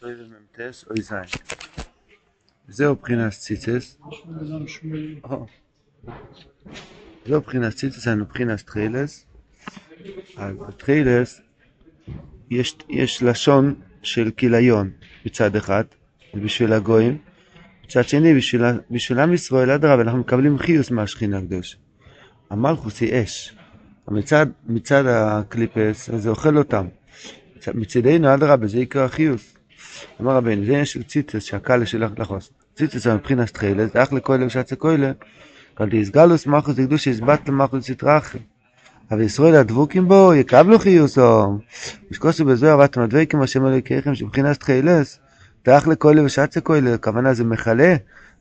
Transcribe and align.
תוירה 0.00 0.24
מ"ט 0.24 0.60
אוי 0.90 1.02
זין. 1.02 1.42
זהו 2.68 2.96
בחינת 2.96 3.32
ציצס. 3.32 3.98
זהו 7.26 7.40
בחינת 7.40 7.74
ציצס, 7.74 8.08
אני 8.08 8.24
בחינת 8.24 8.60
תחילס. 8.60 9.26
אז 10.36 10.56
בתחילס 10.56 11.40
יש, 12.50 12.76
יש 12.88 13.22
לשון 13.22 13.74
של 14.02 14.30
כיליון 14.36 14.90
מצד 15.26 15.56
אחד, 15.56 15.84
בשביל 16.34 16.72
הגויים. 16.72 17.18
מצד 17.84 18.04
שני, 18.04 18.34
בשביל, 18.34 18.62
בשביל 18.90 19.18
עם 19.18 19.32
ישראל, 19.34 19.70
אדרבה, 19.70 20.02
אנחנו 20.02 20.18
מקבלים 20.18 20.58
חיוס 20.58 20.90
מהשכינה 20.90 21.38
הקדושה. 21.38 21.76
המלכוס 22.50 23.00
היא 23.00 23.22
אש. 23.22 23.56
מצד, 24.08 24.46
מצד 24.66 25.04
הקליפס, 25.06 26.10
זה 26.16 26.30
אוכל 26.30 26.58
אותם. 26.58 26.86
מצדנו, 27.74 28.34
אדרבה, 28.34 28.66
זה 28.66 28.78
עיקר 28.78 29.04
החיוס. 29.04 29.59
אמר 30.20 30.36
רבינו, 30.36 30.64
זה 30.64 30.70
עניין 30.70 30.84
של 30.84 31.02
ציטס 31.02 31.42
שהקל 31.42 31.76
לשלח 31.76 32.10
לחוס. 32.18 32.50
ציטס 32.76 32.96
זה 32.96 33.14
מבחינת 33.14 33.50
תחילת, 33.50 33.92
זה 33.92 34.02
אך 34.02 34.12
לכוילה 34.12 34.46
ושצה 34.46 34.76
כוילה. 34.76 35.12
כל 35.74 35.88
דיסגלוס 35.88 36.46
מלכוס 36.46 36.74
דקדוש 36.74 37.06
יסבת 37.06 37.48
למלכוס 37.48 37.90
סטרחי. 37.90 38.38
אבל 39.10 39.20
ישראל 39.20 39.54
הדבוקים 39.54 40.08
בו 40.08 40.34
יקבלו 40.34 40.78
חיוסו. 40.78 41.58
ושקוסו 42.10 42.44
בזוהר 42.44 42.78
ואתם 42.78 43.00
הדבקים 43.00 43.42
השם 43.42 43.66
אלוהיכם 43.66 44.14
שבחינת 44.14 44.60
תחילס. 44.60 45.18
תאך 45.62 45.88
לכוילה 45.88 46.24
ושצה 46.24 46.60
כוילה, 46.60 46.94
הכוונה 46.94 47.34
זה 47.34 47.44
מכלה, 47.44 47.94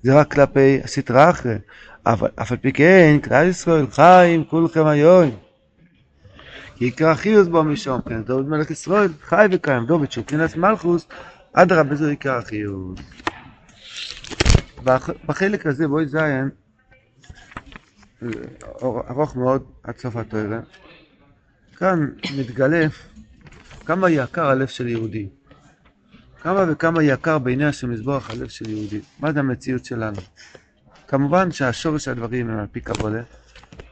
זה 0.04 0.20
רק 0.20 0.34
כלפי 0.34 0.80
אחרי. 1.14 1.56
אבל 2.06 2.30
אף 2.36 2.52
על 2.52 2.58
פי 2.58 2.72
כן, 2.72 3.18
כלל 3.24 3.48
ישראל 3.48 3.86
חיים 3.92 4.44
כולכם 4.44 4.86
היום. 4.86 5.49
כי 6.80 6.86
עיקר 6.86 7.08
החיוס 7.08 7.48
בו 7.48 7.64
משום, 7.64 8.02
כן, 8.02 8.24
דוד 8.24 8.50
מלך 8.50 8.72
ישראל 8.72 9.10
חי 9.22 9.46
וקיים, 9.52 9.86
דוד 9.86 10.12
שהוא 10.12 10.26
פרינס 10.26 10.56
מלכוס, 10.56 11.08
אדרבה 11.54 11.96
זו 11.96 12.06
עיקר 12.06 12.38
החיוס. 12.38 13.00
בחלק 15.26 15.66
הזה 15.66 15.88
בואי 15.88 16.06
זיין, 16.06 16.50
ארוך 18.84 19.36
מאוד 19.36 19.64
עד 19.84 19.98
סוף 19.98 20.16
התוארה, 20.16 20.60
כאן 21.76 22.10
מתגלה 22.38 22.88
כמה 23.86 24.10
יקר 24.10 24.46
הלב 24.46 24.68
של 24.68 24.88
יהודי. 24.88 25.30
כמה 26.42 26.66
וכמה 26.72 27.04
יקר 27.04 27.40
בעיני 27.40 27.66
השם 27.66 27.90
מזבוח 27.90 28.30
הלב 28.30 28.48
של 28.48 28.70
יהודי. 28.70 29.02
מה 29.20 29.34
זה 29.34 29.40
המציאות 29.40 29.86
שלנו? 29.86 30.18
כמובן 31.08 31.52
שהשורש 31.52 32.08
הדברים 32.08 32.50
הם 32.50 32.60
על 32.60 32.68
פי 32.72 32.82
קבולה. 32.82 33.22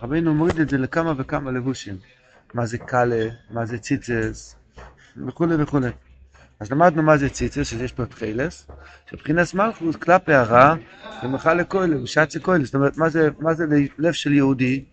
רבינו 0.02 0.34
מוריד 0.34 0.60
את 0.60 0.70
זה 0.70 0.78
לכמה 0.78 1.14
וכמה 1.18 1.52
לבושים. 1.52 1.98
מה 2.54 2.66
זה 2.66 2.78
קאלה, 2.78 3.30
מה 3.52 3.66
זה 3.66 3.78
ציצס, 3.78 4.56
וכולי 5.28 5.56
וכולי. 5.60 5.90
אז 6.60 6.72
למדנו 6.72 7.04
מה 7.04 7.18
זה 7.18 7.30
ציצס, 7.30 7.68
שיש 7.68 7.92
פה 7.92 8.06
תחילס, 8.06 8.68
שבחינס 9.10 9.54
מלכוס 9.54 9.96
כלפי 9.96 10.34
הרע, 10.34 10.76
ומחל 11.24 11.54
לכוילה, 11.54 12.02
ושצה 12.02 12.40
כוילה. 12.40 12.66
זאת 12.66 12.76
אומרת, 12.76 12.98
מה 12.98 13.10
זה, 13.10 13.30
מה 13.40 13.54
זה 13.54 13.66
לב 13.98 14.12
של 14.12 14.34
יהודי? 14.34 14.86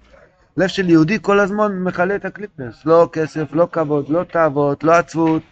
לב 0.57 0.67
של 0.67 0.91
יהודי 0.91 1.19
כל 1.23 1.41
הזמן 1.41 1.79
מכלה 1.79 2.17
את 2.17 2.25
הקליפס. 2.25 2.87
לא 2.87 3.09
כסף, 3.13 3.53
לא 3.53 3.69
כבוד, 3.73 4.09
לא 4.09 4.25
תאוות, 4.25 4.85
לא 4.85 4.93
עצבות, 4.93 5.43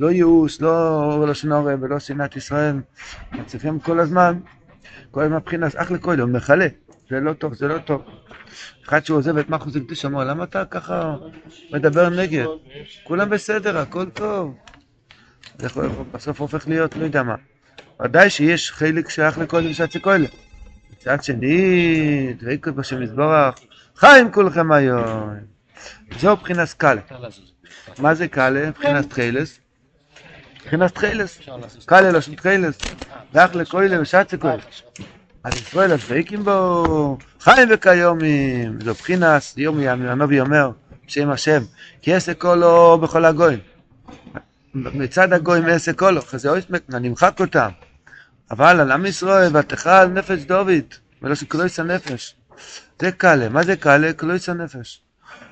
לא 0.00 0.10
ייאוש, 0.10 0.60
לא 0.60 1.28
לשון 1.28 1.52
הרע 1.52 1.74
ולא 1.80 1.98
שנאת 1.98 2.36
ישראל. 2.36 2.76
צריכים 3.46 3.80
כל 3.80 4.00
הזמן, 4.00 4.38
כל 5.10 5.22
הזמן 5.22 5.38
בחינס 5.46 5.76
אח 5.76 5.90
לכוילה, 5.90 6.22
הוא 6.22 6.30
מכלה. 6.30 6.66
זה 7.10 7.20
לא 7.20 7.32
טוב, 7.32 7.54
זה 7.54 7.68
לא 7.68 7.78
טוב. 7.78 8.02
אחד 8.84 9.04
שהוא 9.04 9.18
עוזב 9.18 9.36
את 9.36 9.48
מחוס 9.50 9.76
הקדוש 9.76 10.04
אמר, 10.04 10.24
למה 10.24 10.44
אתה 10.44 10.64
ככה 10.64 11.16
מדבר 11.72 12.08
נגד? 12.08 12.44
כולם 13.04 13.30
בסדר, 13.30 13.78
הכל 13.78 14.10
טוב. 14.10 14.54
בסוף 16.12 16.40
הופך 16.40 16.68
להיות 16.68 16.96
לא 16.96 17.04
יודע 17.04 17.22
מה. 17.22 17.34
ודאי 18.04 18.30
שיש 18.30 18.70
חלק 18.70 19.08
שייך 19.08 19.38
לכל 19.38 19.62
ושצי 19.70 20.00
כהלה. 20.00 20.26
מצד 20.92 21.24
שני, 21.24 22.34
דבקות 22.38 22.74
בשם 22.74 23.02
יזברך, 23.02 23.54
חיים 23.96 24.32
כולכם 24.32 24.72
היום. 24.72 25.30
זהו 26.18 26.36
מבחינת 26.36 26.72
קאלה. 26.72 27.00
מה 27.98 28.14
זה 28.14 28.28
קאלה? 28.28 28.68
מבחינת 28.68 29.10
תחילס. 29.10 29.58
מבחינת 30.56 30.94
תחילס. 30.94 31.40
קאלה 31.86 32.12
לשון 32.12 32.34
תחילס. 32.34 32.78
ואח 33.32 33.54
לכהלה 33.54 34.00
ושצי 34.00 34.38
כהלה. 34.38 34.62
אז 35.44 35.52
ישראל 35.54 35.92
הדבקים 35.92 36.44
בו, 36.44 37.18
חיים 37.40 37.68
וכיומים, 37.72 38.80
זו 38.84 38.94
בחינס, 38.94 39.54
יומי 39.56 39.88
הנובי 39.88 40.40
אומר, 40.40 40.70
שם 41.06 41.30
השם, 41.30 41.62
כי 42.02 42.14
עסק 42.14 42.38
קולו 42.38 42.98
בכל 42.98 43.24
הגויים. 43.24 43.58
מצד 44.74 45.32
הגויים 45.32 45.66
עסק 45.66 45.98
קולו, 45.98 46.22
חזה 46.22 46.50
אויסמק, 46.50 46.82
נמחק 46.88 47.40
אותם. 47.40 47.68
אבל 48.50 48.80
על 48.80 48.92
עם 48.92 49.06
ישראל, 49.06 49.56
ותאכל 49.56 50.06
נפש 50.06 50.42
דוד, 50.42 50.84
ולא 51.22 51.34
שקלויס 51.34 51.80
הנפש. 51.80 52.36
זה 53.00 53.12
קלה, 53.12 53.48
מה 53.48 53.62
זה 53.62 53.76
קלה? 53.76 54.12
קלויס 54.12 54.48
הנפש. 54.48 55.02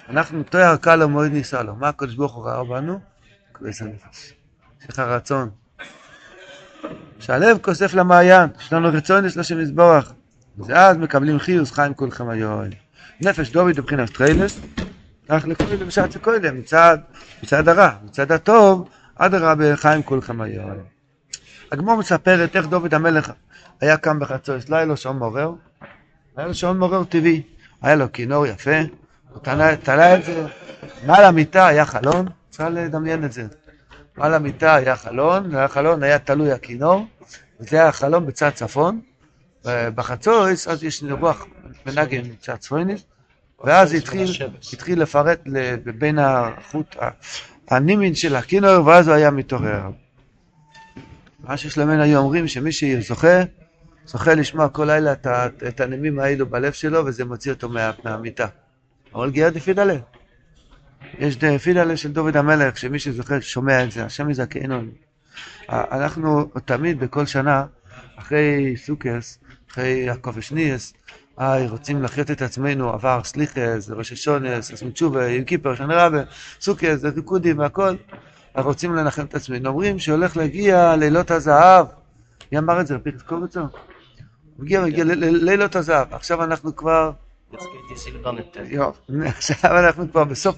אנחנו 0.08 0.42
תואר 0.42 0.76
קלה 0.76 1.06
מועד 1.06 1.32
ניסה 1.32 1.62
לו. 1.62 1.74
מה 1.74 1.88
הקדוש 1.88 2.14
ברוך 2.14 2.34
הוא 2.34 2.44
ראה 2.46 2.64
בנו? 2.64 3.00
קלויס 3.52 3.82
הנפש. 3.82 4.32
יש 4.82 4.88
לך 4.88 4.98
רצון. 4.98 5.50
שהלב 7.18 7.58
כוסף 7.62 7.94
למעיין, 7.94 8.48
יש 8.60 8.72
לנו 8.72 8.88
רצון 8.92 9.24
יש 9.24 9.36
לשם 9.36 9.60
יזבורך. 9.60 10.12
ואז 10.58 10.96
מקבלים 10.96 11.38
חיוס 11.38 11.72
חיים 11.72 11.94
כולכם 11.94 12.28
היום. 12.28 12.64
נפש 13.20 13.50
דוד 13.50 13.80
מבחינת 13.80 14.10
טריילס, 14.10 14.60
כך 15.28 15.44
לכולי 15.46 15.76
בשעת 15.76 16.12
שקודם, 16.12 16.58
מצד, 16.58 16.98
מצד 17.42 17.68
הרע, 17.68 17.90
מצד 18.04 18.32
הטוב, 18.32 18.88
עד 19.16 19.34
הרע 19.34 19.54
בחיים 19.58 20.02
כולכם 20.02 20.40
היום. 20.40 20.70
הגמור 21.72 21.96
מספרת 21.96 22.56
איך 22.56 22.66
דוד 22.66 22.94
המלך 22.94 23.32
היה 23.80 23.96
קם 23.96 24.18
בחצור, 24.18 24.54
היה 24.70 24.84
לו 24.84 24.96
שעון 24.96 25.18
מעורר, 25.18 25.52
היה 26.36 26.46
לו 26.46 26.54
שעון 26.54 26.78
מעורר 26.78 27.04
טבעי, 27.04 27.42
היה 27.82 27.94
לו 27.94 28.12
כינור 28.12 28.46
יפה, 28.46 28.78
הוא 29.30 29.42
תלה 29.82 30.14
את 30.14 30.24
זה, 30.24 30.46
מעל 31.06 31.24
המיטה 31.24 31.66
היה 31.66 31.86
חלון, 31.86 32.26
צריך 32.50 32.68
לדמיין 32.72 33.24
את 33.24 33.32
זה. 33.32 33.46
על 34.16 34.34
המיטה 34.34 34.74
היה 34.74 34.96
חלון, 34.96 35.54
והחלון 35.54 36.02
היה 36.02 36.18
תלוי 36.18 36.52
הכינור, 36.52 37.06
וזה 37.60 37.76
היה 37.76 37.88
החלון 37.88 38.26
בצד 38.26 38.50
צפון. 38.50 39.00
בחצויס, 39.64 40.68
אז 40.68 40.84
יש 40.84 41.04
רוח 41.20 41.46
מנגן 41.86 42.20
מצד 42.24 42.56
צפוניס, 42.56 43.04
ואז 43.64 43.94
התחיל, 43.94 44.30
התחיל 44.72 45.02
לפרט 45.02 45.40
בין 45.98 46.18
החוט, 46.18 46.96
הנימין 47.70 48.14
של 48.14 48.36
הכינור, 48.36 48.86
ואז 48.86 49.08
הוא 49.08 49.16
היה 49.16 49.30
מתעורר. 49.30 49.90
מה 51.40 51.54
להם 51.76 51.90
היו 51.90 52.18
אומרים 52.18 52.48
שמי 52.48 52.72
שזוכה, 52.72 53.42
זוכה 54.06 54.34
לשמוע 54.34 54.68
כל 54.68 54.84
לילה 54.84 55.12
את, 55.68 55.80
הנימים 55.80 56.18
האלו 56.18 56.46
בלב 56.46 56.72
שלו, 56.72 57.06
וזה 57.06 57.24
מוציא 57.24 57.52
אותו 57.52 57.68
מה, 57.68 57.90
מהמיטה. 58.04 58.46
אבל 59.14 59.30
גאה 59.30 59.50
דפידלה. 59.50 59.94
יש 61.18 61.36
פידלה 61.62 61.96
של 61.96 62.12
דוד 62.12 62.36
המלך, 62.36 62.78
שמי 62.78 62.98
שזוכר 62.98 63.40
שומע 63.40 63.84
את 63.84 63.92
זה, 63.92 64.04
השם 64.04 64.30
יזכנו. 64.30 64.82
אנחנו 65.68 66.44
תמיד 66.64 67.00
בכל 67.00 67.26
שנה, 67.26 67.64
אחרי 68.16 68.74
סוכס, 68.76 69.38
אחרי 69.70 69.88
יעקב 69.88 70.32
ושניאס, 70.34 70.92
היי, 71.36 71.68
רוצים 71.68 72.02
לחיות 72.02 72.30
את 72.30 72.42
עצמנו, 72.42 72.90
עבר 72.90 73.20
סליחס, 73.24 73.90
ראש 73.90 74.12
השונס, 74.12 74.72
עשו 74.72 74.90
תשובה, 74.90 75.26
עם 75.26 75.44
כיפר, 75.44 75.74
שנה 75.74 76.06
רבה, 76.06 76.22
סוכס, 76.60 77.04
ריקודים 77.16 77.58
והכל, 77.58 77.96
רוצים 78.54 78.94
לנחם 78.94 79.24
את 79.24 79.34
עצמנו. 79.34 79.68
אומרים 79.68 79.98
שהולך 79.98 80.36
להגיע 80.36 80.96
לילות 80.96 81.30
הזהב, 81.30 81.86
מי 82.52 82.58
אמר 82.58 82.80
את 82.80 82.86
זה? 82.86 82.94
רבי 82.94 83.10
קובצו? 83.26 83.60
הגיע, 84.62 84.82
הגיע 84.82 85.04
לילות 85.04 85.76
הזהב. 85.76 86.14
עכשיו 86.14 86.44
אנחנו 86.44 86.76
כבר... 86.76 87.10
עכשיו 89.36 89.78
אנחנו 89.78 90.10
כבר 90.10 90.24
בסוף, 90.24 90.56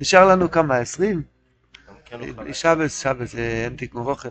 נשאר 0.00 0.28
לנו 0.28 0.50
כמה, 0.50 0.76
עשרים? 0.76 1.22
שבס, 2.52 3.02
שבס, 3.02 3.34
אין 3.34 3.76
תיקון 3.76 4.02
רוחב. 4.02 4.28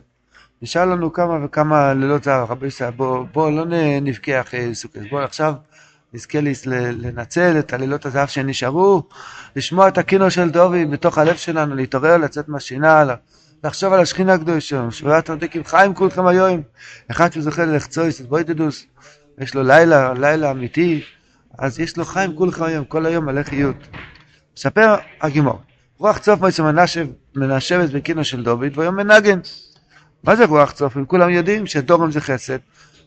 נשאר 0.61 0.85
לנו 0.85 1.13
כמה 1.13 1.45
וכמה 1.45 1.93
לילות 1.93 2.27
ישראל, 2.67 2.91
בואו 3.31 3.51
לא 3.51 3.65
נבכה 4.01 4.41
אחרי 4.41 4.75
סוכת, 4.75 5.01
בואו 5.09 5.23
עכשיו 5.23 5.53
נזכה 6.13 6.39
לנצל 6.73 7.59
את 7.59 7.73
הלילות 7.73 8.05
הזהב 8.05 8.27
שנשארו, 8.27 9.03
לשמוע 9.55 9.87
את 9.87 9.97
הקינו 9.97 10.31
של 10.31 10.49
דובי 10.49 10.85
בתוך 10.85 11.17
הלב 11.17 11.35
שלנו, 11.35 11.75
להתעורר, 11.75 12.17
לצאת 12.17 12.49
מהשינה, 12.49 13.03
לחשוב 13.63 13.93
על 13.93 13.99
השכינה 13.99 14.33
הקדושה, 14.33 14.91
שבועת 14.91 15.29
הרדקים 15.29 15.63
חיים 15.63 15.93
כולכם 15.93 16.27
היום, 16.27 16.61
אחד 17.11 17.33
שזוכה 17.33 17.65
תדוס, 18.43 18.85
יש 19.37 19.55
לו 19.55 19.63
לילה, 19.63 20.13
לילה 20.13 20.51
אמיתי, 20.51 21.03
אז 21.57 21.79
יש 21.79 21.97
לו 21.97 22.05
חיים 22.05 22.35
כולך 22.35 22.61
היום, 22.61 22.85
כל 22.85 23.05
היום 23.05 23.25
מלא 23.25 23.43
חיות. 23.43 23.75
מספר 24.57 24.95
הגימור, 25.21 25.61
רוח 25.97 26.17
צוף 26.17 26.39
מועצה 26.39 26.63
מנשבת 27.35 27.89
בקינו 27.89 28.23
של 28.23 28.43
דוד, 28.43 28.77
והיום 28.77 28.95
מנגן. 28.95 29.39
מה 30.23 30.35
זה 30.35 30.45
רוח 30.45 30.71
צופן? 30.71 31.03
כולם 31.07 31.29
יודעים 31.29 31.67
שדורם 31.67 32.11
זה 32.11 32.21
חסד, 32.21 32.57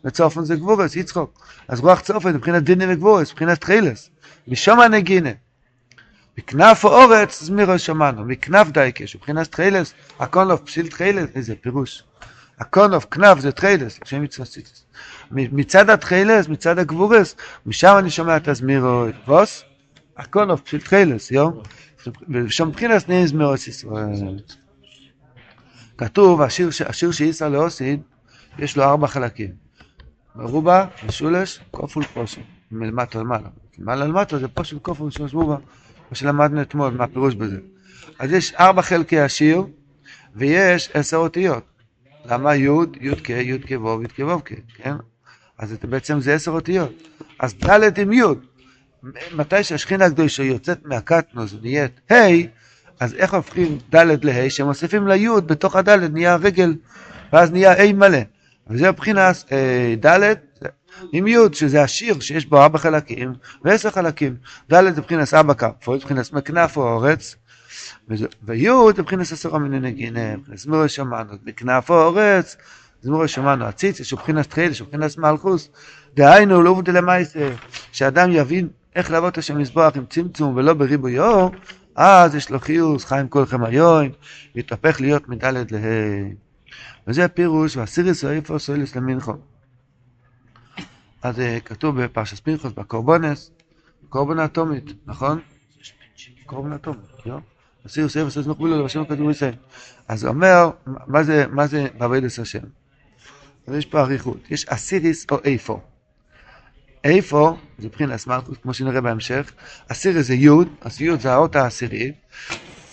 וצופן 0.04 0.44
זה 0.44 0.56
גבורס, 0.56 0.96
יצחוק. 0.96 1.46
אז 1.68 1.80
רוח 1.80 2.00
צופן 2.00 2.34
מבחינת 2.34 2.62
דיני 2.62 2.84
וגבורס, 2.92 3.30
מבחינת 3.32 3.60
תחילס. 3.60 4.10
משום 4.48 4.80
הנגינה. 4.80 5.30
מכנף 6.38 6.84
האורץ 6.84 7.42
זמירו 7.42 7.78
שמענו, 7.78 8.24
מכנף 8.24 8.68
דייקש, 8.68 9.16
מבחינת 9.16 9.52
תחילס, 9.52 9.94
הכל 10.18 10.44
לא 10.44 10.58
פשיל 10.64 10.88
תחילס, 10.88 11.26
איזה 11.34 11.54
פירוש. 11.60 12.02
הקונוף, 12.62 13.04
כנף 13.10 13.38
זה 13.38 13.52
תחיילס, 13.52 13.98
שם 14.04 14.22
מצווסיס. 14.22 14.84
מצד 15.30 15.90
התחיילס, 15.90 16.48
מצד 16.48 16.78
הגבורס, 16.78 17.36
משם 17.66 17.94
אני 17.98 18.10
שומע 18.10 18.36
את 18.36 18.48
הזמירו, 18.48 19.04
ווס? 19.28 19.64
הקונוף 20.16 20.62
של 20.64 20.80
תחיילס, 20.80 21.30
יו? 21.30 21.50
ושם 22.28 22.68
מבחינס 22.68 23.08
נהיה 23.08 23.26
זמירוס 23.26 23.66
ישראל. 23.68 24.38
כתוב, 25.98 26.42
השיר, 26.42 26.68
השיר 26.86 27.12
שאיסר 27.12 27.48
לאוסיד, 27.48 28.00
יש 28.58 28.76
לו 28.76 28.84
ארבע 28.84 29.06
חלקים. 29.06 29.50
מרובה, 30.36 30.86
משולש, 31.06 31.60
כופול 31.70 32.04
פושל. 32.04 32.40
מלמטה 32.70 33.18
למעלה. 33.18 33.48
למעלה 33.78 34.04
למטה 34.04 34.38
זה 34.38 34.48
פושל 34.48 34.78
כופול 34.78 35.06
משולש 35.06 35.34
מרובה, 35.34 35.56
מה 36.10 36.16
שלמדנו 36.16 36.62
אתמול, 36.62 36.90
מה 36.90 37.04
הפירוש 37.04 37.34
בזה. 37.34 37.58
אז 38.18 38.32
יש 38.32 38.54
ארבע 38.54 38.82
חלקי 38.82 39.20
השיר, 39.20 39.64
ויש 40.34 40.90
עשר 40.94 41.16
אותיות. 41.16 41.71
למה 42.24 42.54
י', 42.56 42.68
י' 43.00 43.14
כ', 43.24 43.30
י' 43.30 43.58
כ' 43.58 43.72
ו', 43.82 44.02
י' 44.02 44.08
כ' 44.08 44.20
ו' 44.20 44.44
כ', 44.44 44.52
כן? 44.76 44.94
אז 45.58 45.76
בעצם 45.88 46.20
זה 46.20 46.34
עשר 46.34 46.50
אותיות. 46.50 46.92
אז 47.38 47.54
ד' 47.54 47.98
עם 47.98 48.12
י', 48.12 48.22
מתי 49.34 49.64
שהשכינה 49.64 50.04
הקדושה 50.04 50.42
יוצאת 50.42 50.78
מהקטנוס 50.84 51.52
ונהיית 51.52 52.00
ה', 52.12 52.14
אז 53.00 53.14
איך 53.14 53.34
הופכים 53.34 53.78
ד' 53.94 54.24
לה', 54.24 54.50
שמוסיפים 54.50 55.08
לי' 55.08 55.28
בתוך 55.46 55.76
הד' 55.76 55.88
נהיה 55.88 56.36
רגל, 56.36 56.74
ואז 57.32 57.50
נהיה 57.52 57.72
ה' 57.72 57.92
מלא. 57.92 58.18
וזה 58.70 58.90
מבחינת 58.90 59.44
אה, 59.52 59.94
ד' 60.06 60.34
עם 61.12 61.26
י', 61.26 61.36
שזה 61.52 61.82
השיר 61.82 62.20
שיש 62.20 62.46
בו 62.46 62.62
ארבע 62.62 62.78
חלקים 62.78 63.32
ועשר 63.64 63.90
חלקים. 63.90 64.36
ד' 64.72 64.94
זה 64.94 65.00
מבחינת 65.00 65.34
ארבע 65.34 65.54
כפות, 65.54 66.00
מבחינת 66.00 66.32
מכנף 66.32 66.76
או 66.76 66.92
אורץ, 66.92 67.36
וי' 68.42 68.68
זה 68.96 69.02
מבחינת 69.02 69.32
עשרה 69.32 69.58
מיני 69.58 69.80
נגינה, 69.80 70.34
זמור 70.54 70.86
שמענו, 70.86 71.32
בכנף 71.44 71.90
או 71.90 72.02
אורץ, 72.02 72.56
זמור 73.02 73.26
שמענו, 73.26 73.64
הציץ, 73.64 74.00
יש 74.00 74.12
מבחינת 74.12 74.50
תחיל, 74.50 74.70
יש 74.70 74.82
מבחינת 74.82 75.18
מלכוס, 75.18 75.70
דהיינו, 76.14 76.62
לא 76.62 76.70
עובדי 76.70 76.92
למעשה, 76.92 77.50
שאדם 77.92 78.30
יבין 78.32 78.68
איך 78.96 79.10
לעבוד 79.10 79.38
השם 79.38 79.58
מזבוח 79.58 79.96
עם 79.96 80.06
צמצום 80.06 80.56
ולא 80.56 80.74
בריבוי 80.74 81.18
אור, 81.18 81.50
אז 81.94 82.34
יש 82.34 82.50
לו 82.50 82.60
חיוס, 82.60 83.04
חיים 83.04 83.28
כולכם 83.28 83.64
היום, 83.64 84.08
יתהפך 84.54 85.00
להיות 85.00 85.28
מדלת 85.28 85.72
לה'. 85.72 85.78
וזה 87.06 87.24
הפירוש, 87.24 87.76
והסיריס 87.76 88.24
איפה 88.24 88.58
סוילס 88.58 88.96
למנחו. 88.96 89.32
אז 91.22 91.40
אה, 91.40 91.58
כתוב 91.64 92.02
בפרשס 92.02 92.40
פנחוס, 92.40 92.72
בקורבונס, 92.72 93.50
קורבן 94.08 94.38
אטומית, 94.38 94.84
נכון? 95.06 95.40
קורבן 96.46 96.72
אטומית, 96.72 97.26
לא? 97.26 97.38
הסיריס 97.84 98.16
איפה 98.16 98.30
סוילס 98.30 98.46
מחבילו 98.46 98.80
לבשם 98.80 99.04
כתוב 99.04 99.30
ישראל. 99.30 99.54
אז 100.08 100.24
אומר, 100.24 100.70
מה 100.86 101.22
זה, 101.22 101.46
מה 101.50 101.66
זה 101.66 101.86
בעבודת 101.98 102.38
השם? 102.38 102.58
אז 103.66 103.74
יש 103.74 103.86
פה 103.86 104.00
אריכות, 104.00 104.50
יש 104.50 104.64
אסיריס 104.68 105.26
או 105.30 105.38
איפה. 105.44 105.80
איפה, 107.04 107.56
זה 107.78 107.86
מבחינת 107.86 108.16
סמרטוס, 108.16 108.58
כמו 108.62 108.74
שנראה 108.74 109.00
בהמשך, 109.00 109.52
אסיריס 109.88 110.26
זה 110.26 110.34
יוד, 110.34 110.68
אז 110.80 111.00
יוד 111.00 111.20
זה 111.20 111.32
האות 111.32 111.56
העשירית, 111.56 112.14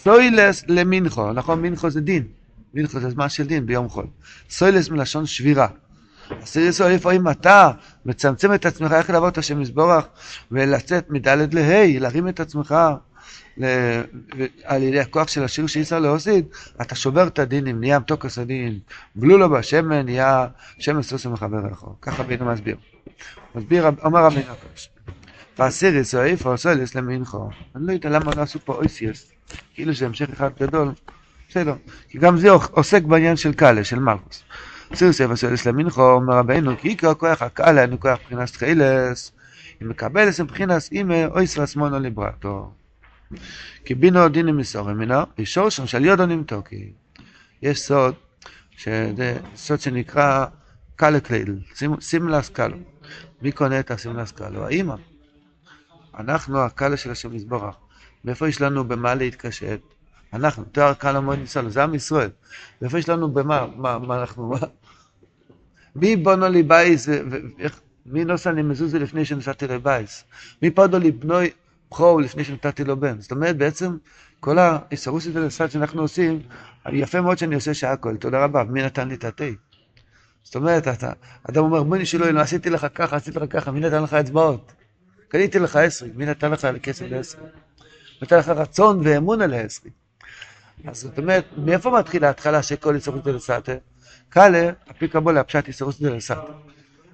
סוילס 0.03 0.63
למנחו, 0.68 1.33
נכון? 1.33 1.62
מנחו 1.62 1.89
זה 1.89 2.01
דין. 2.01 2.27
מלכות 2.74 3.01
זה 3.01 3.09
זמן 3.09 3.30
של 3.30 3.47
דין 3.47 3.65
ביום 3.65 3.89
חול. 3.89 4.06
סוילס 4.50 4.89
מלשון 4.89 5.25
שבירה. 5.25 5.68
אסיריס 6.44 6.81
איפה 6.81 7.12
אם 7.12 7.30
אתה 7.30 7.71
מצמצם 8.06 8.53
את 8.53 8.65
עצמך, 8.65 8.91
איך 8.91 9.09
לעבוד 9.09 9.31
את 9.31 9.38
השם 9.38 9.59
מזבורך 9.59 10.06
ולצאת 10.51 11.09
מדלת 11.09 11.53
לה', 11.53 12.00
להרים 12.00 12.27
את 12.27 12.39
עצמך. 12.39 12.75
על 14.63 14.83
ידי 14.83 14.99
הכוח 14.99 15.27
של 15.27 15.43
השיר 15.43 15.67
שאיסר 15.67 15.99
להוסיד, 15.99 16.45
אתה 16.81 16.95
שובר 16.95 17.27
את 17.27 17.39
הדינים, 17.39 17.79
נהיה 17.79 17.99
מתוקס 17.99 18.37
הדין, 18.37 18.79
בלו 19.15 19.37
לו 19.37 19.49
בשמן, 19.49 20.05
נהיה 20.05 20.47
שמן 20.79 21.01
סוסו 21.01 21.29
מחבר 21.29 21.57
רחוב. 21.71 21.95
ככה 22.01 22.23
בינו 22.23 22.45
מסביר. 22.45 22.77
מסביר, 23.55 23.89
אומר 24.03 24.25
רבינו 24.25 24.51
הקדוש. 24.51 24.89
ואסיריס 25.59 26.15
איפה 26.15 26.57
סוילס 26.57 26.95
למנחו. 26.95 27.49
אני 27.75 27.87
לא 27.87 27.91
יודע 27.91 28.09
למה 28.09 28.31
לא 28.37 28.41
עשו 28.41 28.59
פה 28.65 28.73
אויסיוס, 28.73 29.31
כאילו 29.73 29.93
זה 29.93 30.05
המשך 30.05 30.29
אחד 30.29 30.49
גדול. 30.59 30.91
בסדר, 31.49 31.73
כי 32.09 32.17
גם 32.17 32.37
זה 32.37 32.49
עוסק 32.51 33.03
בעניין 33.03 33.35
של 33.35 33.53
קאלה, 33.53 33.83
של 33.83 33.99
מלכוס. 33.99 34.43
סיר 34.95 35.11
ספר 35.11 35.35
של 35.35 35.53
אסלמינכו, 35.53 36.11
אומר 36.11 36.37
רבינו, 36.37 36.77
כי 36.77 36.87
עיקר 36.87 37.13
כוח 37.13 37.41
הקאלה, 37.41 37.81
אינו 37.81 37.99
כוח 37.99 38.19
מבחינת 38.19 38.49
תחילס, 38.49 39.31
אם 39.81 39.89
מקבל 39.89 40.29
אסם 40.29 40.43
מבחינת 40.43 40.89
אימא, 40.91 41.25
אוי 41.31 41.47
סרסמונו 41.47 41.99
ליברטו. 41.99 42.71
כי 43.85 43.95
בינו 43.95 44.29
דינים 44.29 44.57
מסורים 44.57 44.97
מינו, 44.97 45.15
שם 45.45 45.87
של 45.87 46.05
יודו 46.05 46.25
נמתוקי. 46.25 46.91
יש 47.61 47.81
סוד, 47.81 48.15
שזה 48.71 49.37
סוד 49.55 49.79
שנקרא 49.79 50.45
קאלה 50.95 51.19
קליידל, 51.19 51.57
סימלס 52.01 52.49
קאלו. 52.49 52.77
מי 53.41 53.51
קונה 53.51 53.79
את 53.79 53.91
הסימלס 53.91 54.31
קאלו? 54.31 54.65
האימא. 54.65 54.95
אנחנו 56.19 56.59
הקאלה 56.59 56.97
של 56.97 57.11
השם 57.11 57.33
יזבורך. 57.33 57.75
מאיפה 58.25 58.47
יש 58.47 58.61
לנו 58.61 58.87
במה 58.87 59.15
להתקשט? 59.15 59.79
אנחנו, 60.33 60.63
תואר 60.63 60.93
קל 60.93 61.15
המועד 61.15 61.39
ניסון, 61.39 61.69
זה 61.69 61.83
עם 61.83 61.95
ישראל. 61.95 62.29
ואיפה 62.81 62.99
יש 62.99 63.09
לנו, 63.09 63.31
במה, 63.31 63.67
מה, 63.75 63.99
מה 63.99 64.21
אנחנו, 64.21 64.49
מה? 64.49 64.57
מי 65.95 66.15
בונו 66.15 66.49
לי 66.49 66.63
בייס, 66.63 67.09
מי 68.05 68.25
נוסע 68.25 68.51
לי 68.51 68.61
מזוזה 68.61 68.99
לפני 68.99 69.25
שנסעתי 69.25 69.67
לבייס? 69.67 70.23
מי 70.61 70.71
פודו 70.71 70.99
לי 70.99 71.11
בנוי 71.11 71.49
בכור 71.91 72.21
לפני 72.21 72.44
שנתתי 72.44 72.83
לו 72.83 73.00
בן? 73.00 73.21
זאת 73.21 73.31
אומרת, 73.31 73.57
בעצם, 73.57 73.97
כל 74.39 74.57
האיסרוסית 74.59 75.36
ולסד 75.36 75.69
שאנחנו 75.69 76.01
עושים, 76.01 76.41
יפה 76.91 77.21
מאוד 77.21 77.38
שאני 77.38 77.56
עושה 77.56 77.74
שעה 77.74 77.95
כל, 77.95 78.18
תודה 78.18 78.44
רבה, 78.44 78.63
מי 78.63 78.83
נתן 78.83 79.07
לי 79.07 79.15
את 79.15 79.24
התה? 79.24 79.44
זאת 80.44 80.56
אומרת, 80.56 80.88
אתה, 80.88 81.12
אדם 81.50 81.63
אומר, 81.63 81.83
בואי 81.83 82.01
נשאלו, 82.01 82.31
לא 82.31 82.39
עשיתי 82.39 82.69
לך 82.69 82.88
ככה, 82.95 83.15
עשיתי 83.15 83.39
לך 83.39 83.45
ככה, 83.50 83.71
מי 83.71 83.80
נתן 83.80 84.03
לך 84.03 84.13
אצבעות? 84.13 84.71
קניתי 85.27 85.59
לך 85.59 85.75
עשרי, 85.75 86.09
מי 86.15 86.25
נתן 86.25 86.51
לך 86.51 86.68
כסף 86.83 87.06
לעשרי? 87.09 87.44
נתן 88.21 88.38
לך 88.38 88.50
רצון 88.50 89.01
ואמון 89.03 89.41
על 89.41 89.53
העשרי. 89.53 89.91
אז 90.88 91.01
זאת 91.01 91.18
אומרת, 91.18 91.45
מאיפה 91.57 92.00
מתחילה 92.00 92.27
ההתחלה 92.27 92.63
של 92.63 92.75
כל 92.75 92.95
איסרוס 92.95 93.24
דלסתר? 93.24 93.77
קאלה, 94.30 94.71
הפי 94.88 95.07
קבולה, 95.07 95.39
הפשט 95.39 95.68
איסרוס 95.68 96.01
דלסתר. 96.01 96.41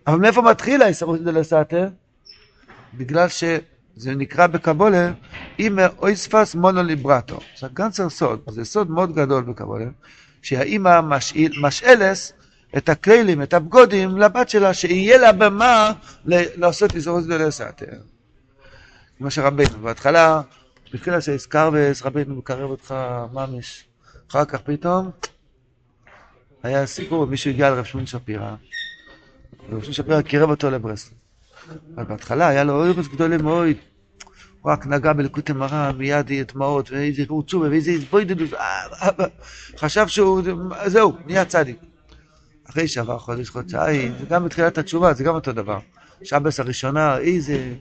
אבל 0.07 0.17
מאיפה 0.17 0.41
מתחילה 0.41 0.87
איסרוס 0.87 1.19
דלסתר? 1.19 1.87
בגלל 2.93 3.27
שזה 3.97 4.15
נקרא 4.15 4.47
בקבולה, 4.47 5.11
אימא 5.59 5.87
אויספס 5.97 6.55
מונוליברטו. 6.55 7.39
זה 7.59 7.67
גנצר 7.73 8.09
סוד, 8.09 8.39
זה 8.47 8.65
סוד 8.65 8.91
מאוד 8.91 9.15
גדול 9.15 9.43
בקבולה, 9.43 9.85
שהאימא 10.41 10.99
משאלס 11.61 12.33
את 12.77 12.89
הכלים, 12.89 13.41
את 13.41 13.53
הבגודים, 13.53 14.17
לבת 14.17 14.49
שלה, 14.49 14.73
שיהיה 14.73 15.17
לה 15.17 15.31
במה 15.31 15.91
לעשות 16.25 16.95
איסרוס 16.95 17.25
דלסתר. 17.25 17.85
כמו 19.17 19.31
שרבינו, 19.31 19.79
בהתחלה 19.79 20.41
בתחילה 20.93 21.21
שהזכר 21.21 21.69
רבינו 22.03 22.35
מקרב 22.35 22.69
אותך 22.69 22.95
ממש. 23.33 23.85
אחר 24.29 24.45
כך 24.45 24.61
פתאום 24.61 25.11
היה 26.63 26.85
סיפור, 26.85 27.25
מישהו 27.25 27.51
הגיע 27.51 27.69
לרב 27.69 27.85
שמואל 27.85 28.05
שפירא, 28.05 28.55
ורב 29.69 29.81
שמואל 29.81 29.93
שפירא 29.93 30.21
קירב 30.21 30.49
אותו 30.49 30.71
לברסלב. 30.71 31.24
אבל 31.95 32.03
בהתחלה 32.03 32.47
היה 32.47 32.63
לו 32.63 32.73
אוירוס 32.73 33.07
גדולים 33.07 33.43
מאוד. 33.43 33.75
הוא 34.61 34.71
רק 34.71 34.87
נגע 34.87 35.13
בלקוטי 35.13 35.53
מראה, 35.53 35.91
מיד 35.91 36.31
דמעות, 36.53 36.91
ואיזה 36.91 37.23
רוצובה, 37.27 37.69
ואיזה 37.69 37.91
התבוידדות, 37.91 38.49
חשב 39.77 40.07
שהוא, 40.07 40.41
זהו, 40.85 41.13
נהיה 41.25 41.45
צדיק. 41.45 41.77
אחרי 42.69 42.87
שעבר 42.87 43.19
חודש, 43.19 43.49
חודשיים, 43.49 44.13
וגם 44.21 44.45
בתחילת 44.45 44.77
התשובה, 44.77 45.13
זה 45.13 45.23
גם 45.23 45.35
אותו 45.35 45.51
דבר. 45.51 45.79
שבס 46.23 46.59
הראשונה, 46.59 47.17
איזה 47.17 47.73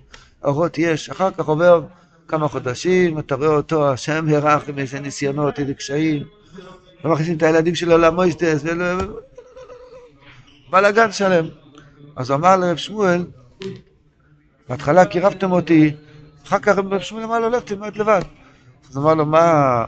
אורות 0.45 0.79
יש, 0.79 1.11
אחר 1.11 1.31
כך 1.31 1.45
עובר 1.45 1.83
כמה 2.29 2.49
חודשים, 2.49 3.19
אתה 3.19 3.35
רואה 3.35 3.49
אותו, 3.49 3.93
השם 3.93 4.29
הרח 4.29 4.69
עם 4.69 4.79
איזה 4.79 5.01
ניסיונות, 5.01 5.59
איזה 5.59 5.75
קשיים, 5.75 6.23
ומכניסים 7.05 7.37
את 7.37 7.43
הילדים 7.43 7.75
שלו 7.75 7.99
למויסטס, 7.99 8.65
בלאגן 10.71 11.13
שלם. 11.13 11.47
אז 12.17 12.31
אמר 12.31 12.57
לרב 12.57 12.77
שמואל, 12.77 13.25
בהתחלה 14.69 15.05
קירבתם 15.05 15.53
אותי, 15.53 15.95
אחר 16.47 16.59
כך 16.59 16.77
שמואל 17.01 17.25
אמר 17.25 17.39
לו, 17.39 17.49
לך 17.51 17.63
תלמד 17.63 17.97
לבד. 17.97 18.23
אז 18.91 18.99
אמר 18.99 19.15
לו, 19.15 19.27
מה, 19.27 19.85